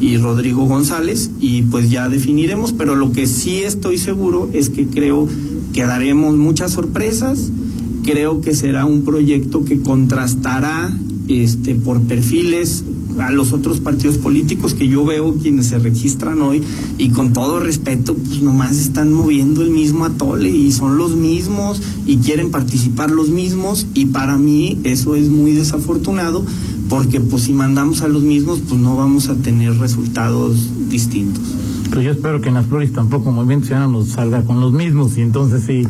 y 0.00 0.16
Rodrigo 0.16 0.64
González 0.64 1.30
y 1.38 1.62
pues 1.62 1.90
ya 1.90 2.08
definiremos 2.08 2.72
pero 2.72 2.94
lo 2.94 3.12
que 3.12 3.26
sí 3.26 3.58
estoy 3.58 3.98
seguro 3.98 4.48
es 4.54 4.70
que 4.70 4.86
creo 4.86 5.28
que 5.74 5.82
daremos 5.82 6.34
muchas 6.38 6.72
sorpresas 6.72 7.50
creo 8.04 8.40
que 8.40 8.54
será 8.54 8.86
un 8.86 9.02
proyecto 9.02 9.66
que 9.66 9.82
contrastará 9.82 10.90
este 11.28 11.74
por 11.74 12.00
perfiles 12.00 12.84
a 13.20 13.30
los 13.30 13.52
otros 13.52 13.80
partidos 13.80 14.18
políticos 14.18 14.74
que 14.74 14.88
yo 14.88 15.04
veo 15.04 15.34
quienes 15.34 15.66
se 15.66 15.78
registran 15.78 16.40
hoy 16.40 16.62
y 16.98 17.10
con 17.10 17.32
todo 17.32 17.60
respeto 17.60 18.14
pues 18.14 18.42
nomás 18.42 18.78
están 18.78 19.12
moviendo 19.12 19.62
el 19.62 19.70
mismo 19.70 20.04
atole 20.04 20.50
y 20.50 20.72
son 20.72 20.98
los 20.98 21.16
mismos 21.16 21.82
y 22.06 22.18
quieren 22.18 22.50
participar 22.50 23.10
los 23.10 23.28
mismos 23.28 23.86
y 23.94 24.06
para 24.06 24.36
mí 24.36 24.78
eso 24.84 25.14
es 25.14 25.28
muy 25.28 25.52
desafortunado 25.52 26.44
porque 26.88 27.20
pues 27.20 27.44
si 27.44 27.52
mandamos 27.52 28.02
a 28.02 28.08
los 28.08 28.22
mismos 28.22 28.60
pues 28.68 28.80
no 28.80 28.96
vamos 28.96 29.28
a 29.28 29.34
tener 29.34 29.76
resultados 29.78 30.70
distintos. 30.88 31.42
Pues 31.90 32.04
yo 32.04 32.12
espero 32.12 32.40
que 32.40 32.48
en 32.48 32.54
las 32.54 32.66
flores 32.66 32.92
tampoco 32.92 33.32
Movimiento 33.32 33.66
Ciudadano 33.66 34.04
salga 34.04 34.42
con 34.44 34.60
los 34.60 34.72
mismos 34.72 35.16
y 35.18 35.22
entonces 35.22 35.64
sí 35.66 35.86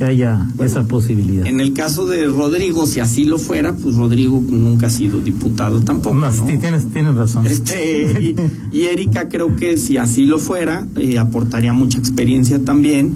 que 0.00 0.06
haya 0.06 0.46
esa 0.64 0.84
posibilidad. 0.84 1.46
En 1.46 1.60
el 1.60 1.74
caso 1.74 2.06
de 2.06 2.24
Rodrigo, 2.26 2.86
si 2.86 3.00
así 3.00 3.24
lo 3.24 3.36
fuera, 3.38 3.74
pues 3.74 3.96
Rodrigo 3.96 4.42
nunca 4.48 4.86
ha 4.86 4.90
sido 4.90 5.20
diputado 5.20 5.82
tampoco. 5.82 6.14
No, 6.14 6.30
tienes, 6.58 6.90
tienes 6.90 7.14
razón. 7.14 7.46
Este, 7.46 8.34
y, 8.72 8.76
y 8.76 8.84
Erika 8.84 9.28
creo 9.28 9.56
que 9.56 9.76
si 9.76 9.98
así 9.98 10.24
lo 10.24 10.38
fuera, 10.38 10.86
eh, 10.96 11.18
aportaría 11.18 11.74
mucha 11.74 11.98
experiencia 11.98 12.64
también 12.64 13.12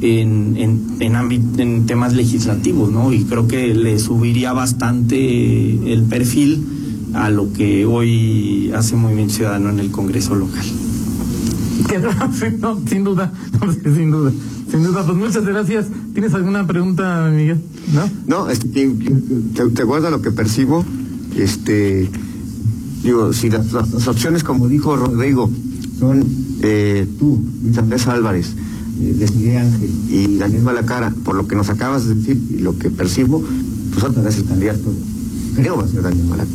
en, 0.00 0.56
en, 0.56 0.96
en, 0.98 1.60
en 1.60 1.86
temas 1.86 2.14
legislativos, 2.14 2.90
¿no? 2.90 3.12
Y 3.12 3.22
creo 3.22 3.46
que 3.46 3.72
le 3.72 4.00
subiría 4.00 4.52
bastante 4.52 5.92
el 5.92 6.02
perfil 6.02 6.66
a 7.12 7.30
lo 7.30 7.52
que 7.52 7.86
hoy 7.86 8.72
hace 8.74 8.96
Movimiento 8.96 9.34
Ciudadano 9.34 9.70
en 9.70 9.78
el 9.78 9.92
Congreso 9.92 10.34
local. 10.34 10.64
No, 12.60 12.80
sin 12.86 13.04
duda, 13.04 13.32
no, 13.60 13.72
sin 13.72 14.10
duda, 14.10 14.32
sin 14.70 14.82
duda. 14.82 15.04
Pues 15.04 15.16
muchas 15.18 15.44
gracias. 15.44 15.86
¿Tienes 16.12 16.34
alguna 16.34 16.66
pregunta, 16.66 17.30
Miguel? 17.34 17.60
¿No? 17.92 18.10
No, 18.26 18.50
este, 18.50 18.66
te, 19.54 19.66
te, 19.70 19.82
acuerdas 19.82 20.10
lo 20.10 20.22
que 20.22 20.30
percibo, 20.30 20.84
este, 21.36 22.10
digo, 23.02 23.32
si 23.32 23.50
las, 23.50 23.72
las- 23.72 24.08
opciones, 24.08 24.42
como 24.44 24.68
dijo 24.68 24.96
Rodrigo, 24.96 25.50
son 25.98 26.24
eh, 26.62 27.06
tú, 27.18 27.42
Luis 27.62 27.78
Andrés 27.78 28.06
Álvarez, 28.06 28.54
eh, 29.00 29.58
Ángel 29.58 29.90
y 30.08 30.36
Daniel 30.38 30.62
Malacara, 30.62 31.12
por 31.24 31.34
lo 31.34 31.46
que 31.46 31.56
nos 31.56 31.68
acabas 31.68 32.06
de 32.06 32.14
decir 32.14 32.40
y 32.50 32.58
lo 32.58 32.78
que 32.78 32.90
percibo, 32.90 33.44
pues 33.92 34.04
otra 34.04 34.22
vez 34.22 34.36
el 34.38 34.44
candidato, 34.44 34.92
creo 35.56 35.76
va 35.76 35.84
a 35.84 35.88
ser 35.88 36.02
Daniel 36.02 36.26
Malacara, 36.26 36.50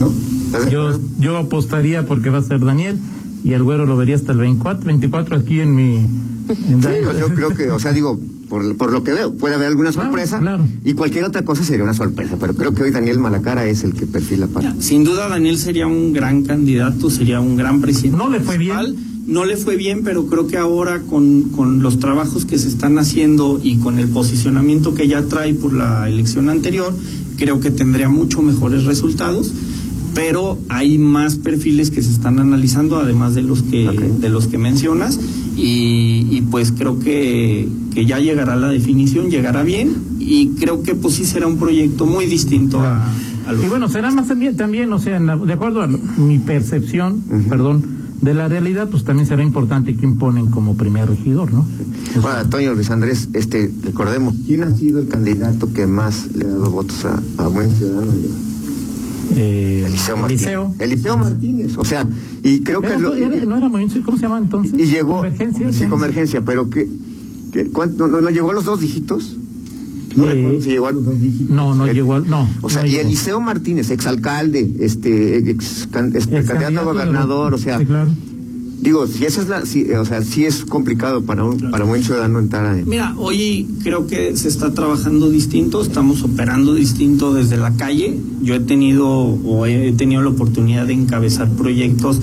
¿no? 0.00 0.12
¿Estás 0.46 0.64
de 0.66 0.70
Yo, 0.72 0.98
yo 1.18 1.36
apostaría 1.36 2.06
porque 2.06 2.30
va 2.30 2.38
a 2.38 2.42
ser 2.42 2.64
Daniel 2.64 2.98
y 3.44 3.52
el 3.52 3.62
güero 3.62 3.86
lo 3.86 3.96
vería 3.96 4.16
hasta 4.16 4.32
el 4.32 4.38
24, 4.38 4.84
24 4.86 5.36
aquí 5.36 5.60
en 5.60 5.74
mi... 5.74 5.96
en- 5.96 6.82
Sí, 6.82 6.88
yo, 7.02 7.18
yo 7.18 7.34
creo 7.34 7.50
que, 7.54 7.70
o 7.70 7.78
sea, 7.78 7.92
digo, 7.92 8.18
por, 8.48 8.76
por 8.76 8.92
lo 8.92 9.04
que 9.04 9.12
veo, 9.12 9.32
puede 9.34 9.54
haber 9.54 9.68
alguna 9.68 9.92
sorpresa 9.92 10.40
claro. 10.40 10.64
y 10.84 10.94
cualquier 10.94 11.24
otra 11.24 11.42
cosa 11.44 11.62
sería 11.64 11.84
una 11.84 11.94
sorpresa, 11.94 12.36
pero 12.40 12.54
creo 12.54 12.74
que 12.74 12.82
hoy 12.82 12.90
Daniel 12.90 13.18
Malacara 13.20 13.64
es 13.66 13.84
el 13.84 13.94
que 13.94 14.06
perfila 14.06 14.46
para. 14.48 14.74
Sin 14.80 15.04
duda 15.04 15.28
Daniel 15.28 15.56
sería 15.58 15.86
un 15.86 16.12
gran 16.12 16.42
candidato, 16.42 17.08
sería 17.10 17.40
un 17.40 17.56
gran 17.56 17.80
presidente. 17.80 18.16
No 18.18 18.28
le 18.28 18.40
fue 18.40 18.58
bien. 18.58 19.10
No 19.26 19.44
le 19.44 19.56
fue 19.56 19.76
bien, 19.76 20.00
pero 20.02 20.26
creo 20.26 20.48
que 20.48 20.56
ahora 20.56 21.02
con, 21.02 21.50
con 21.50 21.82
los 21.82 22.00
trabajos 22.00 22.46
que 22.46 22.58
se 22.58 22.66
están 22.66 22.98
haciendo 22.98 23.60
y 23.62 23.76
con 23.76 24.00
el 24.00 24.08
posicionamiento 24.08 24.92
que 24.94 25.06
ya 25.06 25.22
trae 25.22 25.54
por 25.54 25.72
la 25.72 26.08
elección 26.08 26.48
anterior, 26.48 26.92
creo 27.36 27.60
que 27.60 27.70
tendría 27.70 28.08
mucho 28.08 28.42
mejores 28.42 28.84
resultados. 28.86 29.52
Pero 30.14 30.58
hay 30.68 30.98
más 30.98 31.36
perfiles 31.36 31.90
que 31.90 32.02
se 32.02 32.10
están 32.10 32.38
analizando, 32.40 32.98
además 32.98 33.34
de 33.34 33.42
los 33.42 33.62
que, 33.62 33.88
de 34.20 34.28
los 34.28 34.46
que 34.48 34.58
mencionas, 34.58 35.18
y, 35.56 36.26
y 36.30 36.42
pues 36.50 36.72
creo 36.72 36.98
que, 36.98 37.68
que 37.94 38.06
ya 38.06 38.18
llegará 38.18 38.56
la 38.56 38.68
definición, 38.68 39.30
llegará 39.30 39.62
bien, 39.62 39.94
y 40.18 40.48
creo 40.58 40.82
que 40.82 40.94
pues 40.94 41.14
sí 41.14 41.24
será 41.24 41.46
un 41.46 41.58
proyecto 41.58 42.06
muy 42.06 42.26
distinto 42.26 42.80
a, 42.80 43.06
a 43.46 43.52
lo 43.52 43.64
Y 43.64 43.68
bueno, 43.68 43.88
será 43.88 44.10
más 44.10 44.26
también, 44.28 44.56
también 44.56 44.92
o 44.92 44.98
sea, 44.98 45.16
en 45.16 45.26
la- 45.26 45.36
de 45.36 45.52
acuerdo 45.52 45.82
a 45.82 45.86
mi 45.86 46.38
percepción, 46.38 47.22
perdón, 47.48 47.84
de 48.20 48.34
la 48.34 48.48
realidad, 48.48 48.88
pues 48.90 49.04
también 49.04 49.26
será 49.26 49.42
importante 49.42 49.94
quién 49.96 50.16
ponen 50.18 50.46
como 50.50 50.76
primer 50.76 51.08
regidor, 51.08 51.52
¿no? 51.52 51.60
O 51.60 52.20
sea, 52.20 52.30
Ahora, 52.32 52.44
Toño 52.50 52.74
Luis 52.74 52.90
Andrés, 52.90 53.28
este, 53.32 53.72
recordemos, 53.82 54.34
¿quién 54.46 54.62
ha 54.64 54.74
sido 54.76 54.98
el 55.00 55.08
candidato 55.08 55.72
que 55.72 55.86
más 55.86 56.26
le 56.34 56.44
ha 56.44 56.48
dado 56.48 56.70
votos 56.70 57.04
a, 57.06 57.18
a 57.42 57.46
Buen 57.48 57.70
Ciudadano? 57.70 58.12
Eh, 59.36 59.84
Eliseo 59.86 60.16
Martínez. 60.16 60.42
Eliseo. 60.42 60.74
Eliseo 60.78 61.16
Martínez, 61.18 61.76
o 61.76 61.84
sea, 61.84 62.06
y 62.42 62.60
creo 62.60 62.80
que 62.80 62.88
Era- 62.88 62.98
lo- 62.98 63.14
era- 63.14 63.44
no 63.44 63.56
era 63.56 63.68
movimiento, 63.68 64.00
¿cómo 64.04 64.16
se 64.16 64.22
llama 64.24 64.38
entonces? 64.38 64.72
y 64.78 64.86
llegó 64.86 65.14
Convergencia. 65.16 65.72
sí, 65.72 65.84
convergencia, 65.86 66.40
pero 66.44 66.68
que, 66.70 66.88
que 67.52 67.66
¿cuánto, 67.70 68.06
no, 68.08 68.20
no 68.20 68.30
llegó 68.30 68.50
a 68.50 68.54
los 68.54 68.64
dos 68.64 68.80
dígitos? 68.80 69.36
No 70.16 70.24
Eh, 70.28 70.34
recuerdo 70.34 70.60
si 70.60 70.70
llegó 70.70 70.86
a 70.88 70.92
los 70.92 71.04
dos 71.04 71.20
dígitos. 71.20 71.50
No, 71.50 71.74
no 71.74 71.86
El- 71.86 71.94
llegó 71.94 72.14
al- 72.14 72.28
no, 72.28 72.48
O 72.62 72.68
sea, 72.70 72.82
no 72.82 72.88
y. 72.88 72.96
Eliseo 72.96 73.40
Martínez, 73.40 73.90
exalcalde, 73.90 74.68
este, 74.80 75.38
ex, 75.50 75.86
can- 75.90 76.12
este, 76.16 76.38
El 76.38 76.44
candidato 76.46 76.80
a 76.80 76.92
gobernador, 76.92 77.54
o 77.54 77.58
sea, 77.58 77.78
Sí, 77.78 77.86
claro. 77.86 78.10
Digo, 78.80 79.06
si 79.06 79.24
esa 79.24 79.42
es 79.42 79.48
la, 79.48 79.66
si, 79.66 79.90
o 79.92 80.04
sea, 80.04 80.22
sí 80.22 80.44
es 80.44 80.64
complicado 80.64 81.22
para 81.22 81.44
un, 81.44 81.70
para 81.70 81.84
un 81.84 82.02
ciudadano 82.02 82.38
entrar 82.38 82.66
a, 82.66 82.74
Mira, 82.74 83.14
hoy 83.16 83.68
creo 83.82 84.06
que 84.06 84.36
se 84.36 84.48
está 84.48 84.72
trabajando 84.72 85.28
distinto, 85.30 85.82
estamos 85.82 86.22
operando 86.22 86.74
distinto 86.74 87.34
desde 87.34 87.56
la 87.56 87.74
calle. 87.76 88.18
Yo 88.42 88.54
he 88.54 88.60
tenido 88.60 89.08
o 89.08 89.66
he 89.66 89.92
tenido 89.92 90.22
la 90.22 90.30
oportunidad 90.30 90.86
de 90.86 90.94
encabezar 90.94 91.48
proyectos 91.50 92.20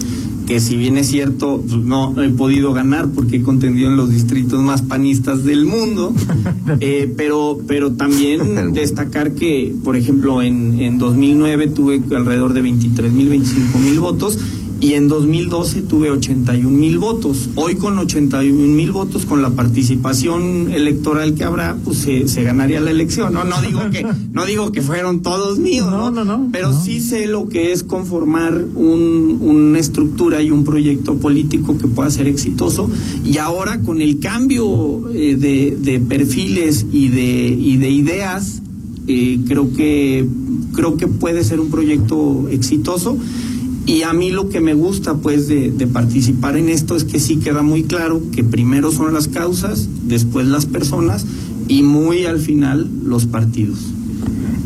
que 0.48 0.62
si 0.62 0.78
bien 0.78 0.98
es 0.98 1.08
cierto, 1.08 1.62
pues, 1.68 1.84
no 1.84 2.20
he 2.24 2.30
podido 2.30 2.72
ganar 2.72 3.10
porque 3.10 3.36
he 3.36 3.42
contendido 3.44 3.90
en 3.90 3.98
los 3.98 4.10
distritos 4.10 4.64
más 4.64 4.82
panistas 4.82 5.44
del 5.44 5.66
mundo, 5.66 6.14
eh, 6.80 7.14
pero, 7.18 7.60
pero 7.68 7.92
también 7.92 8.72
destacar 8.74 9.34
que, 9.34 9.76
por 9.84 9.98
ejemplo, 9.98 10.42
en, 10.42 10.80
en 10.80 10.98
2009 10.98 11.68
tuve 11.68 12.02
alrededor 12.16 12.54
de 12.54 12.62
23 12.62 13.12
mil, 13.12 13.28
25 13.28 13.78
mil 13.78 14.00
votos 14.00 14.40
y 14.80 14.94
en 14.94 15.08
2012 15.08 15.82
tuve 15.84 16.12
81 16.12 16.70
mil 16.70 17.00
votos. 17.00 17.50
Hoy 17.56 17.76
con 17.76 17.98
81 17.98 18.54
mil 18.54 18.92
votos, 18.92 19.26
con 19.26 19.42
la 19.42 19.50
participación 19.50 20.72
electoral 20.72 21.34
que 21.34 21.44
habrá, 21.44 21.78
pues 21.84 21.98
se, 21.98 22.28
se, 22.28 22.44
ganaría 22.44 22.80
la 22.80 22.92
elección. 22.92 23.34
No, 23.34 23.44
no 23.44 23.62
digo 23.62 23.90
que 23.90 24.06
no 24.34 24.46
digo 24.46 24.72
que 24.72 24.82
fueron 24.82 25.22
todos 25.22 25.58
míos, 25.60 25.90
no, 25.90 26.12
no, 26.12 26.24
no 26.24 26.50
pero 26.52 26.72
no. 26.72 26.82
sí 26.82 27.02
sé 27.02 27.28
lo 27.28 27.50
que 27.50 27.72
es 27.72 27.84
conformar 27.84 28.66
un, 28.76 29.40
una 29.42 29.80
estructura 29.80 30.42
y 30.42 30.52
un 30.52 30.64
proyecto 30.64 31.16
político 31.16 31.78
que 31.78 31.88
pueda 31.88 32.12
ser 32.12 32.28
exitoso. 32.28 32.90
Y 33.26 33.38
ahora 33.38 33.82
con 33.82 34.02
el 34.02 34.20
cambio 34.20 35.10
eh, 35.14 35.36
de, 35.36 35.78
de, 35.80 36.00
perfiles 36.00 36.86
y 36.92 37.10
de 37.10 37.48
y 37.48 37.78
de 37.78 37.90
ideas, 37.90 38.62
eh, 39.08 39.40
creo 39.48 39.74
que 39.74 40.28
creo 40.74 40.98
que 40.98 41.08
puede 41.08 41.44
ser 41.44 41.60
un 41.60 41.72
proyecto 41.72 42.48
exitoso. 42.50 43.18
Y 43.88 44.04
a 44.04 44.12
mí 44.12 44.32
lo 44.32 44.50
que 44.50 44.60
me 44.60 44.74
gusta 44.74 45.16
pues 45.16 45.48
de, 45.48 45.72
de, 45.72 45.88
participar 45.88 46.58
en 46.58 46.68
esto 46.68 46.96
es 46.96 47.06
que 47.06 47.20
sí 47.22 47.38
queda 47.38 47.62
muy 47.62 47.84
claro 47.84 48.22
que 48.34 48.44
primero 48.44 48.92
son 48.92 49.14
las 49.14 49.30
causas, 49.30 49.88
después 50.04 50.46
las 50.46 50.66
personas 50.66 51.26
y 51.70 51.84
muy 51.84 52.26
al 52.26 52.40
final 52.40 52.90
los 53.06 53.26
partidos. 53.26 53.80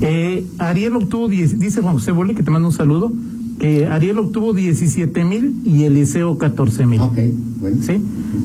Eh, 0.02 0.46
Ariel 0.58 0.96
obtuvo, 0.96 1.28
diez, 1.28 1.60
dice 1.60 1.82
Juan 1.82 1.94
José 1.94 2.12
Bole, 2.12 2.34
que 2.34 2.42
te 2.42 2.50
mando 2.50 2.70
un 2.70 2.74
saludo, 2.74 3.14
que 3.60 3.86
Ariel 3.86 4.18
obtuvo 4.18 4.54
17 4.54 5.24
mil 5.24 5.62
y 5.64 5.84
Eliseo 5.84 6.40
14 6.40 6.88
mil. 6.88 7.00
Ok, 7.02 7.20
bueno. 7.60 7.78
¿Sí? 7.82 8.02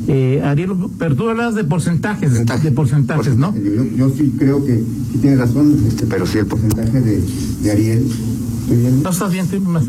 Eh, 0.08 0.42
Ariel, 0.44 0.72
pero 0.98 1.16
tú 1.16 1.30
hablas 1.30 1.54
de 1.54 1.64
porcentajes, 1.64 2.28
Porcentaje. 2.28 2.68
de 2.68 2.72
porcentajes, 2.72 3.36
¿no? 3.36 3.54
Yo, 3.56 3.84
yo, 3.96 4.10
sí 4.10 4.34
creo 4.38 4.62
que 4.62 4.76
sí 4.76 5.18
tiene 5.22 5.36
razón, 5.36 5.74
este, 5.88 6.04
pero 6.04 6.26
sí 6.26 6.36
el 6.36 6.46
porcentaje 6.46 7.00
de, 7.00 7.22
de 7.62 7.70
Ariel 7.70 8.04
¿No 8.68 9.10
estás 9.10 9.32
bien, 9.32 9.46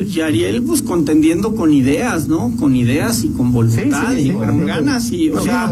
Y 0.07 0.19
Ariel, 0.19 0.61
pues 0.61 0.83
contendiendo 0.83 1.55
con 1.55 1.73
ideas, 1.73 2.27
¿no? 2.27 2.51
Con 2.57 2.75
ideas 2.75 3.23
y 3.23 3.29
con 3.29 3.51
voluntad 3.51 4.11
sí, 4.11 4.15
sí, 4.15 4.21
y 4.21 4.23
sí, 4.25 4.31
con 4.31 4.65
ganas 4.65 5.11
y, 5.11 5.29
o 5.31 5.39
sí, 5.39 5.45
sea, 5.45 5.71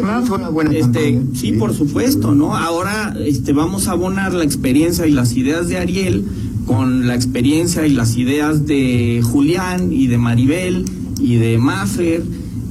este, 0.71 1.21
sí, 1.33 1.51
por 1.53 1.73
supuesto, 1.75 2.33
¿no? 2.33 2.55
Ahora, 2.55 3.15
este, 3.19 3.53
vamos 3.53 3.87
a 3.87 3.91
abonar 3.91 4.33
la 4.33 4.43
experiencia 4.43 5.05
y 5.05 5.11
las 5.11 5.33
ideas 5.33 5.67
de 5.67 5.77
Ariel 5.77 6.25
con 6.65 7.05
la 7.05 7.13
experiencia 7.13 7.85
y 7.85 7.91
las 7.91 8.17
ideas 8.17 8.65
de 8.65 9.21
Julián 9.23 9.93
y 9.93 10.07
de 10.07 10.17
Maribel 10.17 10.85
y 11.19 11.35
de 11.35 11.59
Maffer, 11.59 12.23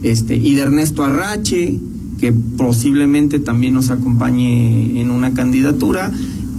este, 0.03 0.37
y 0.37 0.55
de 0.55 0.63
Ernesto 0.63 1.05
Arrache, 1.05 1.79
que 2.19 2.33
posiblemente 2.33 3.39
también 3.39 3.75
nos 3.75 3.91
acompañe 3.91 5.01
en 5.01 5.13
una 5.13 5.33
candidatura. 5.33 6.11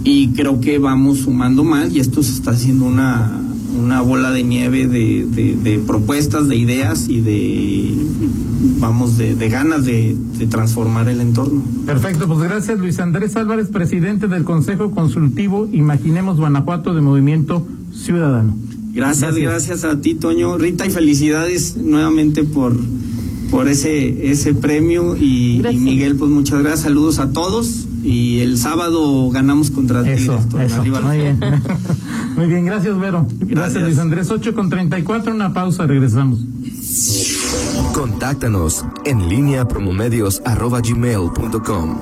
Y 0.02 0.28
creo 0.28 0.60
que 0.60 0.78
vamos 0.78 1.18
sumando 1.18 1.64
más 1.64 1.92
y 1.92 1.98
esto 1.98 2.22
se 2.22 2.32
está 2.32 2.52
haciendo 2.52 2.84
una 2.84 3.42
una 3.78 4.00
bola 4.00 4.30
de 4.30 4.42
nieve 4.42 4.86
de, 4.86 5.26
de, 5.28 5.56
de, 5.56 5.78
propuestas, 5.78 6.48
de 6.48 6.56
ideas 6.56 7.08
y 7.08 7.20
de, 7.20 7.94
vamos, 8.78 9.18
de, 9.18 9.34
de 9.34 9.48
ganas 9.48 9.84
de, 9.84 10.16
transformar 10.50 11.08
el 11.08 11.20
entorno. 11.20 11.62
Perfecto, 11.86 12.26
pues 12.26 12.40
gracias 12.40 12.78
Luis 12.78 12.98
Andrés 12.98 13.36
Álvarez, 13.36 13.68
presidente 13.68 14.28
del 14.28 14.44
Consejo 14.44 14.90
Consultivo 14.90 15.68
Imaginemos 15.72 16.38
Guanajuato 16.38 16.94
de 16.94 17.00
Movimiento 17.00 17.66
Ciudadano. 17.92 18.54
Gracias, 18.92 19.36
gracias, 19.36 19.68
gracias 19.68 19.84
a 19.84 20.00
ti, 20.00 20.14
Toño. 20.14 20.56
Rita, 20.56 20.86
y 20.86 20.90
felicidades 20.90 21.76
nuevamente 21.76 22.44
por, 22.44 22.74
por 23.50 23.68
ese, 23.68 24.30
ese 24.30 24.54
premio. 24.54 25.16
Y, 25.16 25.60
y, 25.70 25.76
Miguel, 25.76 26.16
pues 26.16 26.30
muchas 26.30 26.60
gracias. 26.60 26.80
Saludos 26.80 27.18
a 27.18 27.30
todos. 27.30 27.85
Y 28.06 28.38
el 28.38 28.56
sábado 28.56 29.28
ganamos 29.30 29.72
contra 29.72 30.08
eso, 30.08 30.38
Tigres. 30.48 30.72
Eso, 30.72 30.82
muy 31.02 31.16
bien. 31.18 31.40
muy 32.36 32.46
bien, 32.46 32.64
gracias, 32.64 32.96
Vero. 33.00 33.26
Gracias, 33.28 33.50
gracias, 33.50 33.82
Luis 33.82 33.98
Andrés. 33.98 34.30
8 34.30 34.54
con 34.54 34.70
34, 34.70 35.34
una 35.34 35.52
pausa, 35.52 35.88
regresamos. 35.88 36.38
Contáctanos 37.92 38.84
en 39.04 39.28
línea 39.28 39.66
promomedios 39.66 40.40
arroba 40.44 40.80
gmail.com. 40.80 41.98